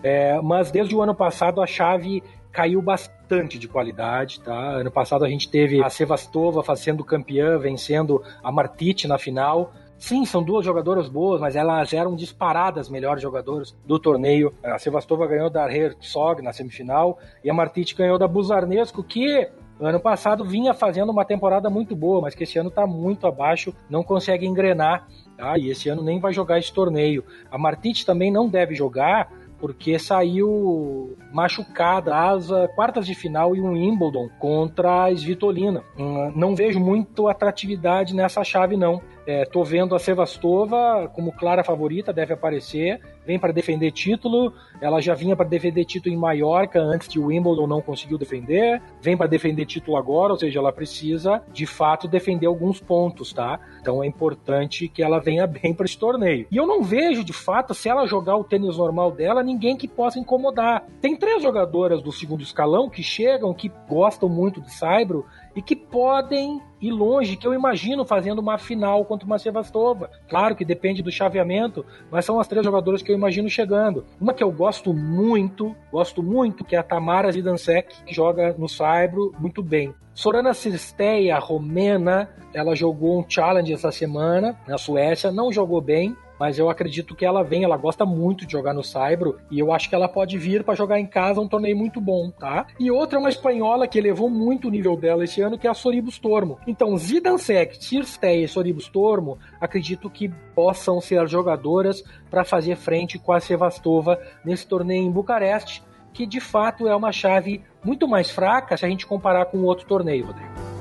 [0.02, 4.54] É, mas desde o ano passado a chave caiu bastante de qualidade, tá?
[4.54, 9.74] Ano passado a gente teve a Sevastova sendo campeã, vencendo a Martite na final.
[9.98, 14.54] Sim, são duas jogadoras boas, mas elas eram disparadas melhores jogadoras do torneio.
[14.64, 20.00] A Sevastova ganhou da Herzog na semifinal e a Martite ganhou da Buzarnesco, que ano
[20.00, 24.04] passado vinha fazendo uma temporada muito boa, mas que esse ano está muito abaixo, não
[24.04, 25.08] consegue engrenar.
[25.36, 25.58] Tá?
[25.58, 27.24] E esse ano nem vai jogar esse torneio.
[27.50, 29.32] A Martite também não deve jogar
[29.64, 35.86] porque saiu machucada asa quartas de final e um Wimbledon contra a Svitolina.
[35.98, 39.02] Hum, não vejo muito atratividade nessa chave não.
[39.26, 43.00] É, tô vendo a Sevastova como clara favorita, deve aparecer.
[43.26, 44.54] Vem para defender título.
[44.82, 48.82] Ela já vinha para defender título em Maiorca antes que o Wimbledon não conseguiu defender.
[49.02, 53.60] Vem para defender título agora, ou seja, ela precisa de fato defender alguns pontos, tá?
[53.80, 56.46] Então é importante que ela venha bem para esse torneio.
[56.52, 59.88] E eu não vejo de fato, se ela jogar o tênis normal dela, ninguém que
[59.88, 60.86] possa incomodar.
[61.00, 65.76] Tem três jogadoras do segundo escalão que chegam, que gostam muito de Saibro e que
[65.76, 70.12] podem ir longe, que eu imagino fazendo uma final contra uma Sevastova.
[70.28, 74.06] Claro que depende do chaveamento, mas são as três jogadoras que eu imagino chegando.
[74.20, 78.68] Uma que eu gosto muito, gosto muito, que é a Tamara Zidansek, que joga no
[78.68, 79.94] Saibro muito bem.
[80.14, 86.60] Sorana Cirsteia, romena, ela jogou um challenge essa semana na Suécia, não jogou bem, mas
[86.60, 89.88] eu acredito que ela vem, ela gosta muito de jogar no Saibro e eu acho
[89.88, 92.68] que ela pode vir para jogar em casa um torneio muito bom, tá?
[92.78, 95.70] E outra é uma espanhola que elevou muito o nível dela esse ano, que é
[95.70, 96.60] a Soribus Tormo.
[96.68, 103.32] Então, Zidansek, Cirstei e Soribus Tormo, acredito que possam ser jogadoras para fazer frente com
[103.32, 108.76] a Sevastova nesse torneio em Bucareste, que de fato é uma chave muito mais fraca
[108.76, 110.73] se a gente comparar com outro torneio, Rodrigo.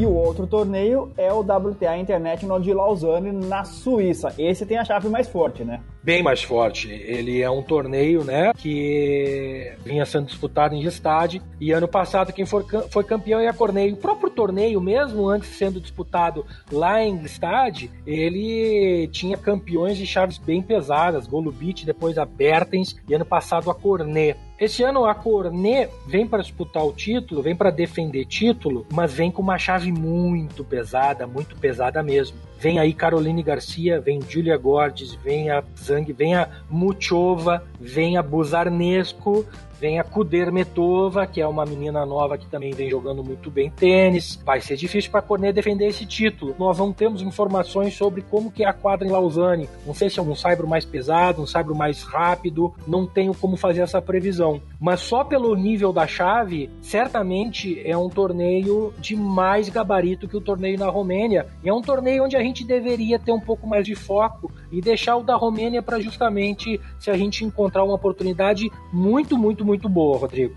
[0.00, 4.34] E o outro torneio é o WTA International de Lausanne, na Suíça.
[4.38, 5.82] Esse tem a chave mais forte, né?
[6.02, 6.88] Bem mais forte.
[6.88, 11.42] Ele é um torneio, né, que vinha sendo disputado em Gestade.
[11.60, 13.92] E ano passado quem foi, foi campeão é a Corneio.
[13.92, 20.38] O próprio torneio, mesmo antes sendo disputado lá em Gestade, ele tinha campeões de chaves
[20.38, 21.26] bem pesadas.
[21.26, 24.38] Golubit, depois a Bertens e ano passado a Cornet.
[24.60, 29.30] Esse ano a Cornet vem para disputar o título, vem para defender título, mas vem
[29.30, 32.36] com uma chave muito pesada, muito pesada mesmo.
[32.60, 38.22] Vem aí Caroline Garcia, vem Julia Gordes, vem a Zang, vem a Muchova, vem a
[38.22, 39.46] Buzarnesco,
[39.80, 44.38] Vem a Kudermetova, que é uma menina nova que também vem jogando muito bem tênis.
[44.44, 46.54] Vai ser difícil para a Cornet defender esse título.
[46.58, 49.70] Nós não temos informações sobre como que é a quadra em Lausanne.
[49.86, 52.74] Não sei se é um saibro mais pesado, um saibro mais rápido.
[52.86, 54.60] Não tenho como fazer essa previsão.
[54.78, 60.42] Mas só pelo nível da chave, certamente é um torneio de mais gabarito que o
[60.42, 61.46] torneio na Romênia.
[61.64, 64.80] E é um torneio onde a gente deveria ter um pouco mais de foco e
[64.80, 69.88] deixar o da Romênia para justamente se a gente encontrar uma oportunidade muito, muito, muito
[69.88, 70.54] boa, Rodrigo.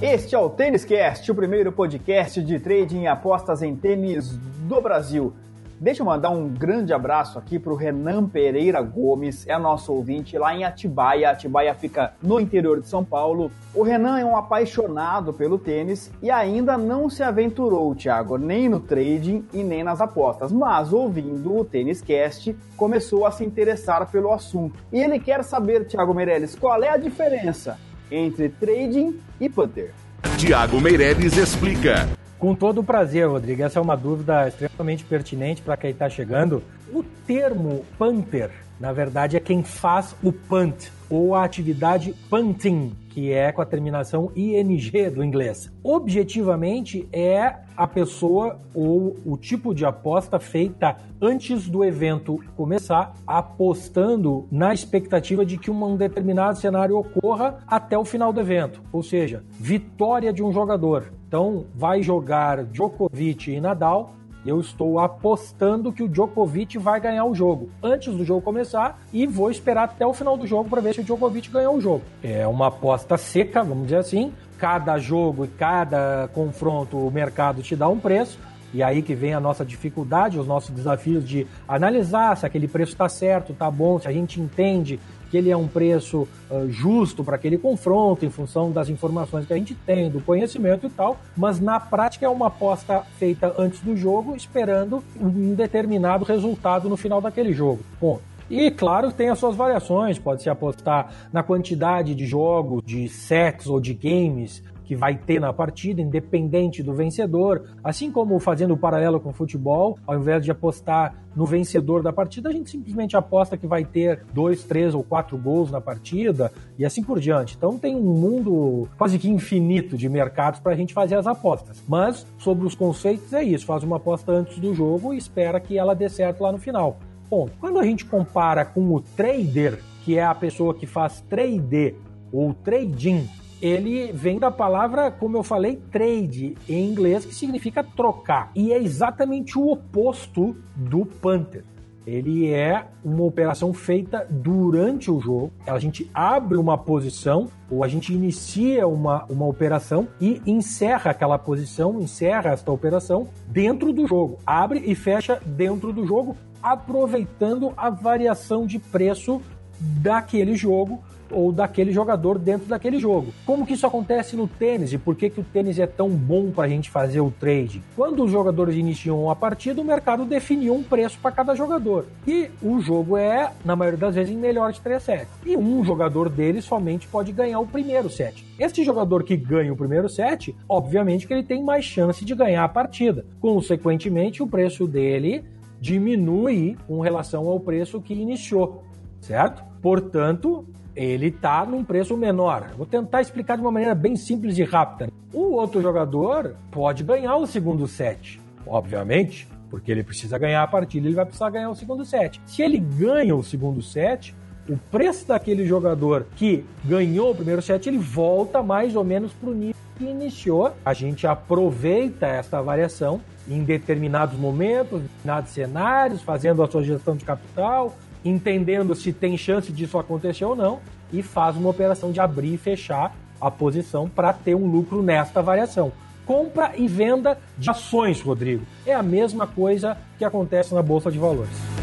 [0.00, 4.36] Este é o Tênis Cast, o primeiro podcast de trading e apostas em tênis
[4.68, 5.34] do Brasil.
[5.78, 10.38] Deixa eu mandar um grande abraço aqui para o Renan Pereira Gomes, é nosso ouvinte
[10.38, 11.28] lá em Atibaia.
[11.28, 13.52] Atibaia fica no interior de São Paulo.
[13.74, 18.80] O Renan é um apaixonado pelo tênis e ainda não se aventurou, Thiago, nem no
[18.80, 24.32] trading e nem nas apostas, mas ouvindo o Tênis Cast, começou a se interessar pelo
[24.32, 24.78] assunto.
[24.90, 27.78] E ele quer saber, Thiago Meirelles, qual é a diferença
[28.10, 29.92] entre trading e putter.
[30.38, 32.08] Tiago Meirelles explica.
[32.46, 33.60] Com todo o prazer, Rodrigo.
[33.60, 36.62] Essa é uma dúvida extremamente pertinente para quem está chegando.
[36.92, 43.32] O termo punter, na verdade, é quem faz o punt, ou a atividade punting, que
[43.32, 45.72] é com a terminação ing do inglês.
[45.82, 54.46] Objetivamente, é a pessoa ou o tipo de aposta feita antes do evento começar, apostando
[54.52, 59.42] na expectativa de que um determinado cenário ocorra até o final do evento, ou seja,
[59.58, 61.12] vitória de um jogador.
[61.26, 64.12] Então, vai jogar Djokovic e Nadal.
[64.44, 69.26] Eu estou apostando que o Djokovic vai ganhar o jogo antes do jogo começar e
[69.26, 72.02] vou esperar até o final do jogo para ver se o Djokovic ganhou o jogo.
[72.22, 74.32] É uma aposta seca, vamos dizer assim.
[74.56, 78.38] Cada jogo e cada confronto o mercado te dá um preço.
[78.72, 82.92] E aí que vem a nossa dificuldade, os nossos desafios de analisar se aquele preço
[82.92, 87.24] está certo, está bom, se a gente entende que ele é um preço uh, justo
[87.24, 91.18] para aquele confronto, em função das informações que a gente tem, do conhecimento e tal,
[91.36, 96.96] mas na prática é uma aposta feita antes do jogo, esperando um determinado resultado no
[96.96, 97.80] final daquele jogo.
[97.98, 98.22] Ponto.
[98.48, 103.66] E claro, tem as suas variações, pode se apostar na quantidade de jogos, de sets
[103.66, 107.64] ou de games que vai ter na partida, independente do vencedor.
[107.82, 112.12] Assim como fazendo o paralelo com o futebol, ao invés de apostar no vencedor da
[112.12, 116.50] partida, a gente simplesmente aposta que vai ter dois, três ou quatro gols na partida
[116.78, 117.56] e assim por diante.
[117.56, 121.82] Então tem um mundo quase que infinito de mercados para a gente fazer as apostas.
[121.86, 125.76] Mas sobre os conceitos é isso: faz uma aposta antes do jogo e espera que
[125.76, 126.98] ela dê certo lá no final.
[127.28, 131.96] Bom, quando a gente compara com o trader, que é a pessoa que faz trade
[132.32, 133.28] ou trading,
[133.60, 138.50] ele vem da palavra, como eu falei, trade em inglês, que significa trocar.
[138.54, 141.64] E é exatamente o oposto do punter.
[142.06, 145.50] ele é uma operação feita durante o jogo.
[145.66, 151.36] A gente abre uma posição ou a gente inicia uma, uma operação e encerra aquela
[151.36, 154.38] posição, encerra esta operação dentro do jogo.
[154.46, 159.42] Abre e fecha dentro do jogo, aproveitando a variação de preço
[159.80, 163.32] daquele jogo ou daquele jogador dentro daquele jogo.
[163.44, 166.50] Como que isso acontece no tênis e por que, que o tênis é tão bom
[166.50, 167.82] para a gente fazer o trade?
[167.94, 172.06] Quando os jogadores iniciam a partida, o mercado definiu um preço para cada jogador.
[172.26, 175.28] E o jogo é, na maioria das vezes, em melhor de três sets.
[175.44, 178.44] E um jogador deles somente pode ganhar o primeiro set.
[178.58, 182.64] Este jogador que ganha o primeiro set, obviamente que ele tem mais chance de ganhar
[182.64, 183.24] a partida.
[183.40, 185.44] Consequentemente, o preço dele
[185.80, 188.84] diminui com relação ao preço que iniciou,
[189.20, 189.62] certo?
[189.82, 190.66] Portanto,
[190.96, 192.72] ele está num preço menor.
[192.76, 195.12] Vou tentar explicar de uma maneira bem simples e rápida.
[195.32, 201.06] O outro jogador pode ganhar o segundo set, obviamente, porque ele precisa ganhar a partida,
[201.06, 202.40] ele vai precisar ganhar o segundo set.
[202.46, 204.34] Se ele ganha o segundo set,
[204.68, 209.50] o preço daquele jogador que ganhou o primeiro set, ele volta mais ou menos para
[209.50, 210.72] o nível que iniciou.
[210.84, 217.16] A gente aproveita esta variação em determinados momentos, em determinados cenários, fazendo a sua gestão
[217.16, 217.94] de capital,
[218.28, 220.80] entendendo se tem chance disso acontecer ou não,
[221.12, 225.42] e faz uma operação de abrir e fechar a posição para ter um lucro nesta
[225.42, 225.92] variação.
[226.24, 228.64] Compra e venda de ações, Rodrigo.
[228.84, 231.75] É a mesma coisa que acontece na Bolsa de Valores.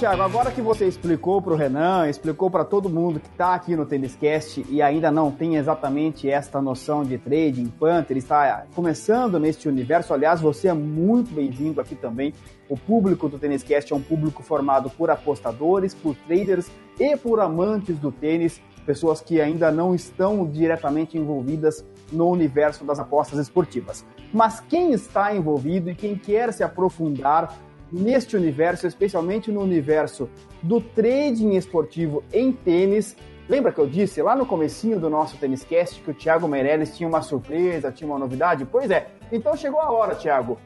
[0.00, 3.76] Thiago, agora que você explicou para o Renan, explicou para todo mundo que está aqui
[3.76, 9.68] no Têniscast e ainda não tem exatamente esta noção de trading, Panther, está começando neste
[9.68, 10.14] universo.
[10.14, 12.32] Aliás, você é muito bem-vindo aqui também.
[12.66, 17.98] O público do Têniscast é um público formado por apostadores, por traders e por amantes
[17.98, 24.04] do tênis, pessoas que ainda não estão diretamente envolvidas no universo das apostas esportivas.
[24.32, 27.54] Mas quem está envolvido e quem quer se aprofundar
[27.92, 30.28] neste universo, especialmente no universo
[30.62, 33.16] do trading esportivo em tênis.
[33.48, 37.08] Lembra que eu disse lá no comecinho do nosso Têniscast que o Thiago Meirelles tinha
[37.08, 38.64] uma surpresa, tinha uma novidade?
[38.64, 40.58] Pois é, então chegou a hora, Thiago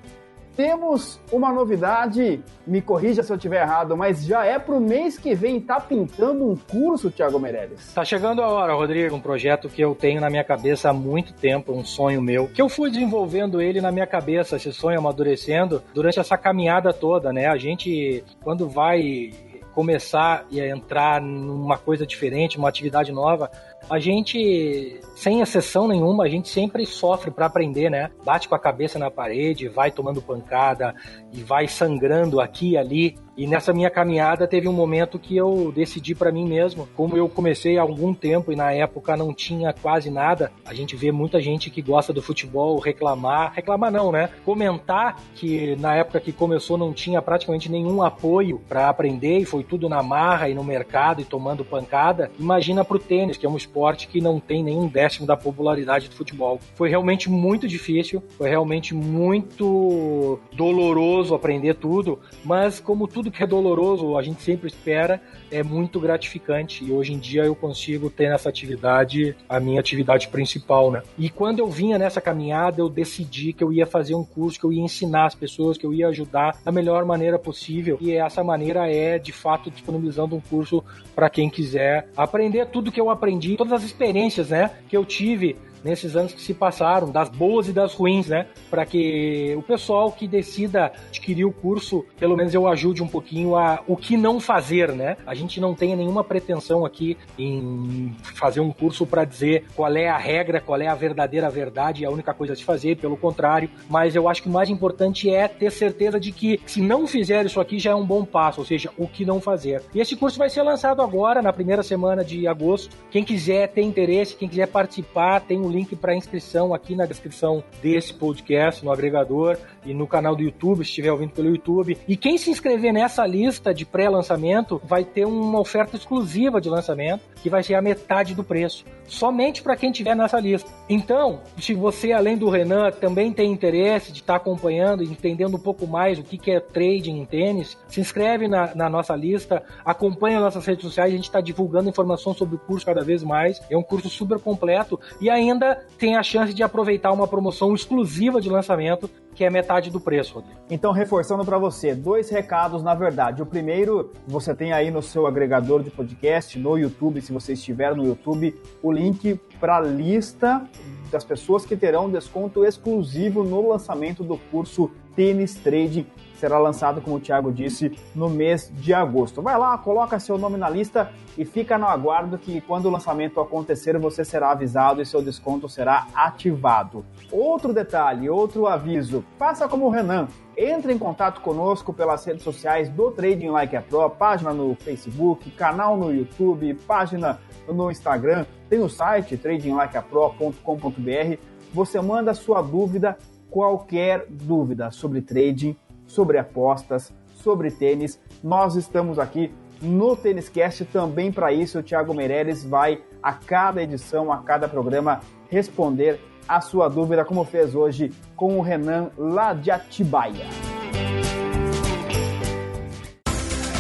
[0.56, 5.34] temos uma novidade, me corrija se eu estiver errado, mas já é pro mês que
[5.34, 7.92] vem, tá pintando um curso, Thiago Meirelles?
[7.92, 11.32] Tá chegando a hora, Rodrigo, um projeto que eu tenho na minha cabeça há muito
[11.32, 15.82] tempo, um sonho meu, que eu fui desenvolvendo ele na minha cabeça, esse sonho amadurecendo
[15.92, 17.46] durante essa caminhada toda, né?
[17.46, 19.32] A gente, quando vai
[19.74, 23.50] começar e entrar numa coisa diferente, uma atividade nova,
[23.88, 28.10] a gente, sem exceção nenhuma, a gente sempre sofre para aprender, né?
[28.24, 30.94] Bate com a cabeça na parede, vai tomando pancada
[31.32, 33.16] e vai sangrando aqui e ali.
[33.36, 37.28] E nessa minha caminhada teve um momento que eu decidi para mim mesmo, como eu
[37.28, 41.40] comecei há algum tempo e na época não tinha quase nada, a gente vê muita
[41.40, 44.30] gente que gosta do futebol reclamar, reclamar não, né?
[44.44, 49.64] Comentar que na época que começou não tinha praticamente nenhum apoio para aprender e foi
[49.64, 52.30] tudo na marra e no mercado e tomando pancada.
[52.38, 53.73] Imagina pro tênis, que é um esporte
[54.08, 56.60] que não tem nenhum décimo da popularidade do futebol.
[56.74, 63.46] Foi realmente muito difícil, foi realmente muito doloroso aprender tudo, mas como tudo que é
[63.46, 65.20] doloroso, a gente sempre espera,
[65.50, 70.28] é muito gratificante e hoje em dia eu consigo ter nessa atividade a minha atividade
[70.28, 71.02] principal, né?
[71.18, 74.66] E quando eu vinha nessa caminhada, eu decidi que eu ia fazer um curso, que
[74.66, 77.98] eu ia ensinar as pessoas, que eu ia ajudar da melhor maneira possível.
[78.00, 80.82] E essa maneira é, de fato, disponibilizando um curso
[81.14, 85.56] para quem quiser aprender tudo que eu aprendi todas as experiências, né, que eu tive
[85.84, 88.46] nesses anos que se passaram, das boas e das ruins, né?
[88.70, 93.56] Para que o pessoal que decida adquirir o curso, pelo menos eu ajude um pouquinho
[93.56, 95.16] a o que não fazer, né?
[95.26, 100.08] A gente não tem nenhuma pretensão aqui em fazer um curso para dizer qual é
[100.08, 103.68] a regra, qual é a verdadeira verdade, a única coisa a se fazer, pelo contrário,
[103.88, 107.44] mas eu acho que o mais importante é ter certeza de que se não fizer
[107.44, 109.82] isso aqui já é um bom passo, ou seja, o que não fazer.
[109.94, 112.96] E esse curso vai ser lançado agora, na primeira semana de agosto.
[113.10, 117.62] Quem quiser ter interesse, quem quiser participar, tem o link para inscrição aqui na descrição
[117.82, 121.98] desse podcast, no agregador e no canal do YouTube, se estiver ouvindo pelo YouTube.
[122.06, 127.22] E quem se inscrever nessa lista de pré-lançamento vai ter uma oferta exclusiva de lançamento,
[127.42, 130.70] que vai ser a metade do preço, somente para quem estiver nessa lista.
[130.88, 135.56] Então, se você, além do Renan, também tem interesse de estar tá acompanhando e entendendo
[135.56, 139.14] um pouco mais o que, que é trading em tênis, se inscreve na, na nossa
[139.14, 143.22] lista, acompanha nossas redes sociais, a gente está divulgando informação sobre o curso cada vez
[143.22, 143.60] mais.
[143.70, 145.63] É um curso super completo e ainda
[145.98, 150.34] tem a chance de aproveitar uma promoção exclusiva de lançamento que é metade do preço,
[150.34, 150.60] Rodrigo.
[150.70, 153.42] Então, reforçando para você, dois recados na verdade.
[153.42, 157.94] O primeiro, você tem aí no seu agregador de podcast, no YouTube, se você estiver
[157.94, 160.62] no YouTube, o link para a lista
[161.10, 166.06] das pessoas que terão desconto exclusivo no lançamento do curso Tênis Trade
[166.38, 169.42] será lançado, como o Thiago disse, no mês de agosto.
[169.42, 173.40] Vai lá, coloca seu nome na lista e fica no aguardo que quando o lançamento
[173.40, 177.04] acontecer, você será avisado e seu desconto será ativado.
[177.30, 180.28] Outro detalhe, outro aviso, faça como o Renan.
[180.56, 185.50] Entre em contato conosco pelas redes sociais do Trading Like a Pro, página no Facebook,
[185.50, 191.38] canal no YouTube, página no Instagram, tem o site tradinglikeapro.com.br.
[191.72, 193.18] Você manda sua dúvida,
[193.50, 195.76] qualquer dúvida sobre trading,
[196.14, 198.18] sobre apostas, sobre tênis.
[198.42, 199.52] Nós estamos aqui
[199.82, 201.78] no Tênis Cast também para isso.
[201.78, 207.44] O Thiago Meirelles vai a cada edição, a cada programa responder a sua dúvida, como
[207.44, 210.46] fez hoje com o Renan lá de Atibaia.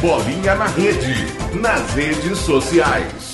[0.00, 1.14] Bolinha na rede,
[1.58, 3.33] nas redes sociais.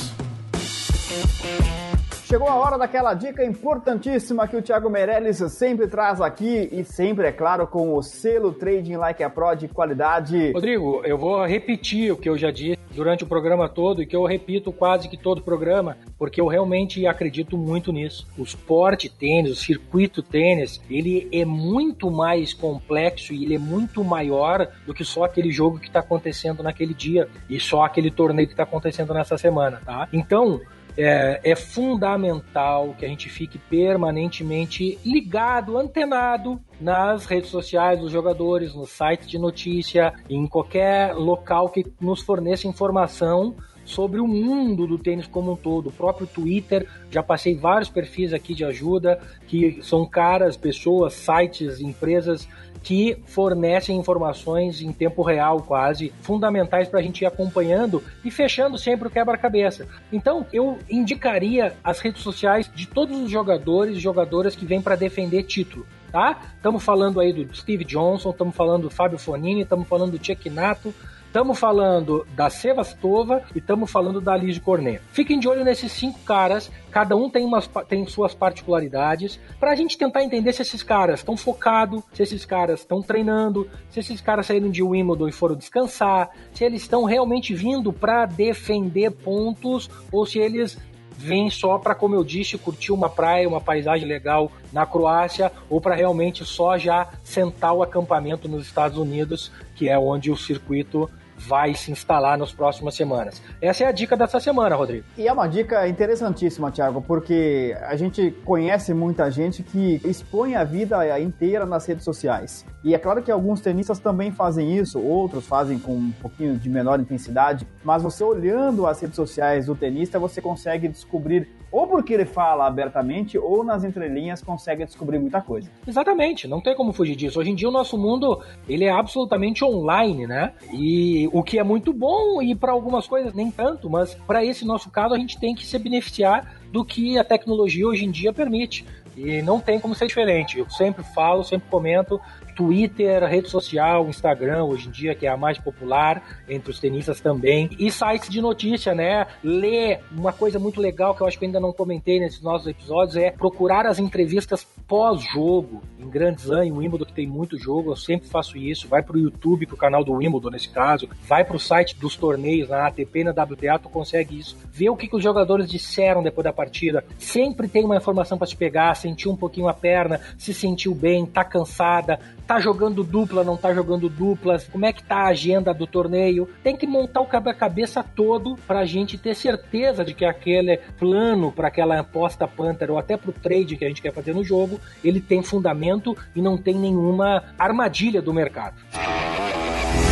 [2.31, 7.26] Chegou a hora daquela dica importantíssima que o Thiago Meirelles sempre traz aqui e sempre,
[7.26, 10.53] é claro, com o selo Trading Like a Pro de qualidade.
[10.53, 14.14] Rodrigo, eu vou repetir o que eu já disse durante o programa todo e que
[14.14, 18.28] eu repito quase que todo programa, porque eu realmente acredito muito nisso.
[18.39, 24.05] O esporte tênis, o circuito tênis, ele é muito mais complexo e ele é muito
[24.05, 28.47] maior do que só aquele jogo que está acontecendo naquele dia e só aquele torneio
[28.47, 30.09] que está acontecendo nessa semana, tá?
[30.12, 30.61] Então,
[30.97, 38.74] é, é, fundamental que a gente fique permanentemente ligado, antenado nas redes sociais dos jogadores,
[38.74, 44.99] nos sites de notícia, em qualquer local que nos forneça informação sobre o mundo do
[44.99, 45.88] tênis como um todo.
[45.88, 51.80] O próprio Twitter, já passei vários perfis aqui de ajuda, que são caras, pessoas, sites,
[51.80, 52.49] empresas
[52.83, 58.78] que fornecem informações em tempo real, quase, fundamentais para a gente ir acompanhando e fechando
[58.78, 59.87] sempre o quebra-cabeça.
[60.12, 64.97] Então, eu indicaria as redes sociais de todos os jogadores e jogadoras que vêm para
[64.97, 65.87] defender título.
[66.11, 66.41] Tá?
[66.57, 70.51] Estamos falando aí do Steve Johnson, estamos falando do Fábio Fonini, estamos falando do Chuck
[70.51, 70.93] Nato,
[71.31, 75.01] Estamos falando da Sevastova e estamos falando da Alice Cornet.
[75.12, 79.76] Fiquem de olho nesses cinco caras, cada um tem, umas, tem suas particularidades, para a
[79.76, 84.20] gente tentar entender se esses caras estão focados, se esses caras estão treinando, se esses
[84.20, 89.89] caras saíram de Wimbledon e foram descansar, se eles estão realmente vindo para defender pontos
[90.11, 90.76] ou se eles
[91.16, 95.81] vêm só para, como eu disse, curtir uma praia, uma paisagem legal na Croácia, ou
[95.81, 101.09] para realmente só já sentar o acampamento nos Estados Unidos, que é onde o circuito
[101.47, 103.43] vai se instalar nas próximas semanas.
[103.61, 105.05] Essa é a dica dessa semana, Rodrigo.
[105.16, 110.64] E é uma dica interessantíssima, Thiago, porque a gente conhece muita gente que expõe a
[110.64, 112.66] vida inteira nas redes sociais.
[112.84, 116.68] E é claro que alguns tenistas também fazem isso, outros fazem com um pouquinho de
[116.68, 122.14] menor intensidade, mas você olhando as redes sociais do tenista, você consegue descobrir ou porque
[122.14, 125.71] ele fala abertamente, ou nas entrelinhas consegue descobrir muita coisa.
[125.87, 127.39] Exatamente, não tem como fugir disso.
[127.39, 130.53] Hoje em dia o nosso mundo ele é absolutamente online, né?
[130.73, 134.64] E o que é muito bom e para algumas coisas nem tanto, mas para esse
[134.64, 138.33] nosso caso a gente tem que se beneficiar do que a tecnologia hoje em dia
[138.33, 138.87] permite.
[139.16, 140.59] E não tem como ser diferente.
[140.59, 142.21] Eu sempre falo, sempre comento,
[142.61, 147.19] Twitter, rede social, Instagram, hoje em dia, que é a mais popular entre os tenistas
[147.19, 149.27] também, e sites de notícia, né?
[149.43, 153.17] Ler uma coisa muito legal que eu acho que ainda não comentei nesses nossos episódios
[153.17, 157.97] é procurar as entrevistas pós-jogo em grandes Slam, em Wimbledon, que tem muito jogo, eu
[157.97, 158.89] sempre faço isso.
[158.89, 162.87] Vai pro YouTube, pro canal do Wimbledon nesse caso, vai pro site dos torneios, na
[162.87, 164.57] ATP na WTA, tu consegue isso.
[164.71, 167.05] Ver o que, que os jogadores disseram depois da partida.
[167.19, 171.25] Sempre tem uma informação para te pegar, sentir um pouquinho a perna, se sentiu bem,
[171.25, 172.19] tá cansada,
[172.51, 176.49] tá jogando dupla, não tá jogando duplas, como é que tá a agenda do torneio.
[176.65, 181.69] Tem que montar o quebra-cabeça todo pra gente ter certeza de que aquele plano para
[181.69, 185.21] aquela aposta Panther ou até pro trade que a gente quer fazer no jogo, ele
[185.21, 188.75] tem fundamento e não tem nenhuma armadilha do mercado.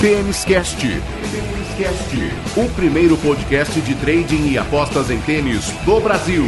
[0.01, 0.86] Tênis Cast.
[2.57, 6.45] O primeiro podcast de trading e apostas em tênis do Brasil.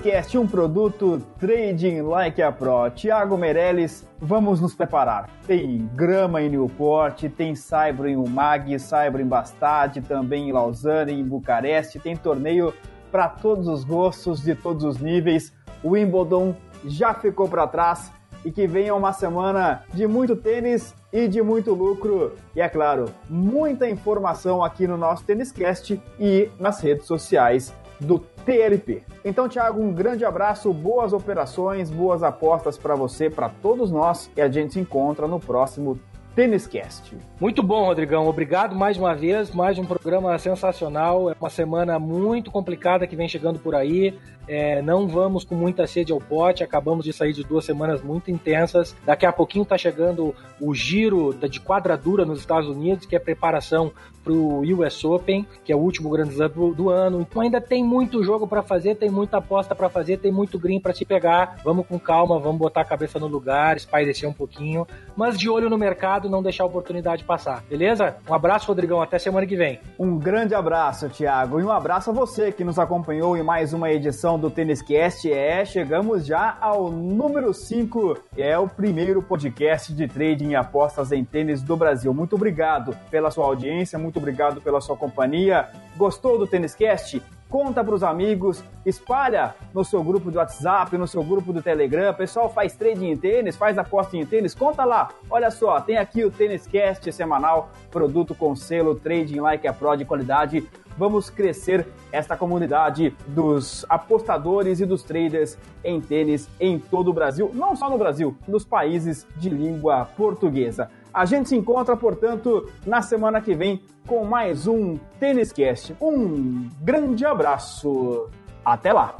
[0.00, 2.90] Têniscast, um produto Trading Like a Pro.
[2.94, 5.28] Tiago Meirelles, vamos nos preparar.
[5.46, 11.22] Tem grama em Newport, tem Saibro em Umag, Saibro em Bastade, também em Lausanne, em
[11.22, 11.98] Bucareste.
[11.98, 12.72] Tem torneio
[13.12, 15.52] para todos os gostos, de todos os níveis.
[15.82, 18.10] O Wimbledon já ficou para trás
[18.44, 22.36] e que venha uma semana de muito tênis e de muito lucro.
[22.56, 28.18] E é claro, muita informação aqui no nosso Tênis Cast e nas redes sociais do
[28.44, 29.02] TLP.
[29.24, 34.40] Então, Thiago, um grande abraço, boas operações, boas apostas para você, para todos nós, e
[34.40, 35.98] a gente se encontra no próximo
[36.34, 37.16] Tênis Cast.
[37.40, 38.26] Muito bom, Rodrigão.
[38.26, 39.50] Obrigado mais uma vez.
[39.50, 41.30] Mais um programa sensacional.
[41.30, 44.16] É uma semana muito complicada que vem chegando por aí.
[44.52, 46.64] É, não vamos com muita sede ao pote.
[46.64, 48.96] Acabamos de sair de duas semanas muito intensas.
[49.06, 53.92] Daqui a pouquinho está chegando o giro de quadradura nos Estados Unidos, que é preparação
[54.22, 57.20] para o US Open, que é o último Grand Slam do, do, ano.
[57.20, 60.80] Então ainda tem muito jogo para fazer, tem muita aposta para fazer, tem muito green
[60.80, 61.56] para se pegar.
[61.64, 64.86] Vamos com calma, vamos botar a cabeça no lugar, espairecer um pouquinho,
[65.16, 67.62] mas de olho no mercado, não deixar a oportunidade passar.
[67.68, 68.16] Beleza?
[68.28, 69.00] Um abraço, Rodrigão.
[69.00, 69.80] Até semana que vem.
[69.98, 73.90] Um grande abraço, Thiago, e um abraço a você que nos acompanhou em mais uma
[73.90, 75.30] edição do Tênis Cast.
[75.30, 81.24] É, chegamos já ao número 5, é o primeiro podcast de trading e apostas em
[81.24, 82.12] tênis do Brasil.
[82.12, 85.68] Muito obrigado pela sua audiência, muito obrigado pela sua companhia.
[85.96, 87.22] Gostou do Tênis Cast?
[87.50, 92.14] Conta para os amigos, espalha no seu grupo do WhatsApp, no seu grupo do Telegram.
[92.14, 95.10] Pessoal faz trading em tênis, faz aposta em tênis, conta lá.
[95.28, 99.96] Olha só, tem aqui o Tênis Cast semanal, produto com selo Trading Like a Pro
[99.96, 100.64] de qualidade
[101.00, 107.50] vamos crescer esta comunidade dos apostadores e dos traders em tênis em todo o Brasil,
[107.54, 110.90] não só no Brasil, nos países de língua portuguesa.
[111.12, 115.96] A gente se encontra, portanto, na semana que vem com mais um Tênis Cast.
[115.98, 118.28] Um grande abraço.
[118.62, 119.16] Até lá.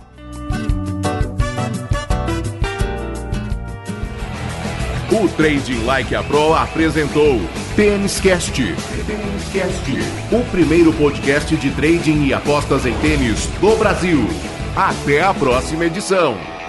[5.11, 7.41] O Trading Like a Pro apresentou
[7.77, 8.63] Tênis Cast.
[10.33, 14.29] O primeiro podcast de trading e apostas em tênis do Brasil.
[14.75, 16.60] Até a próxima edição.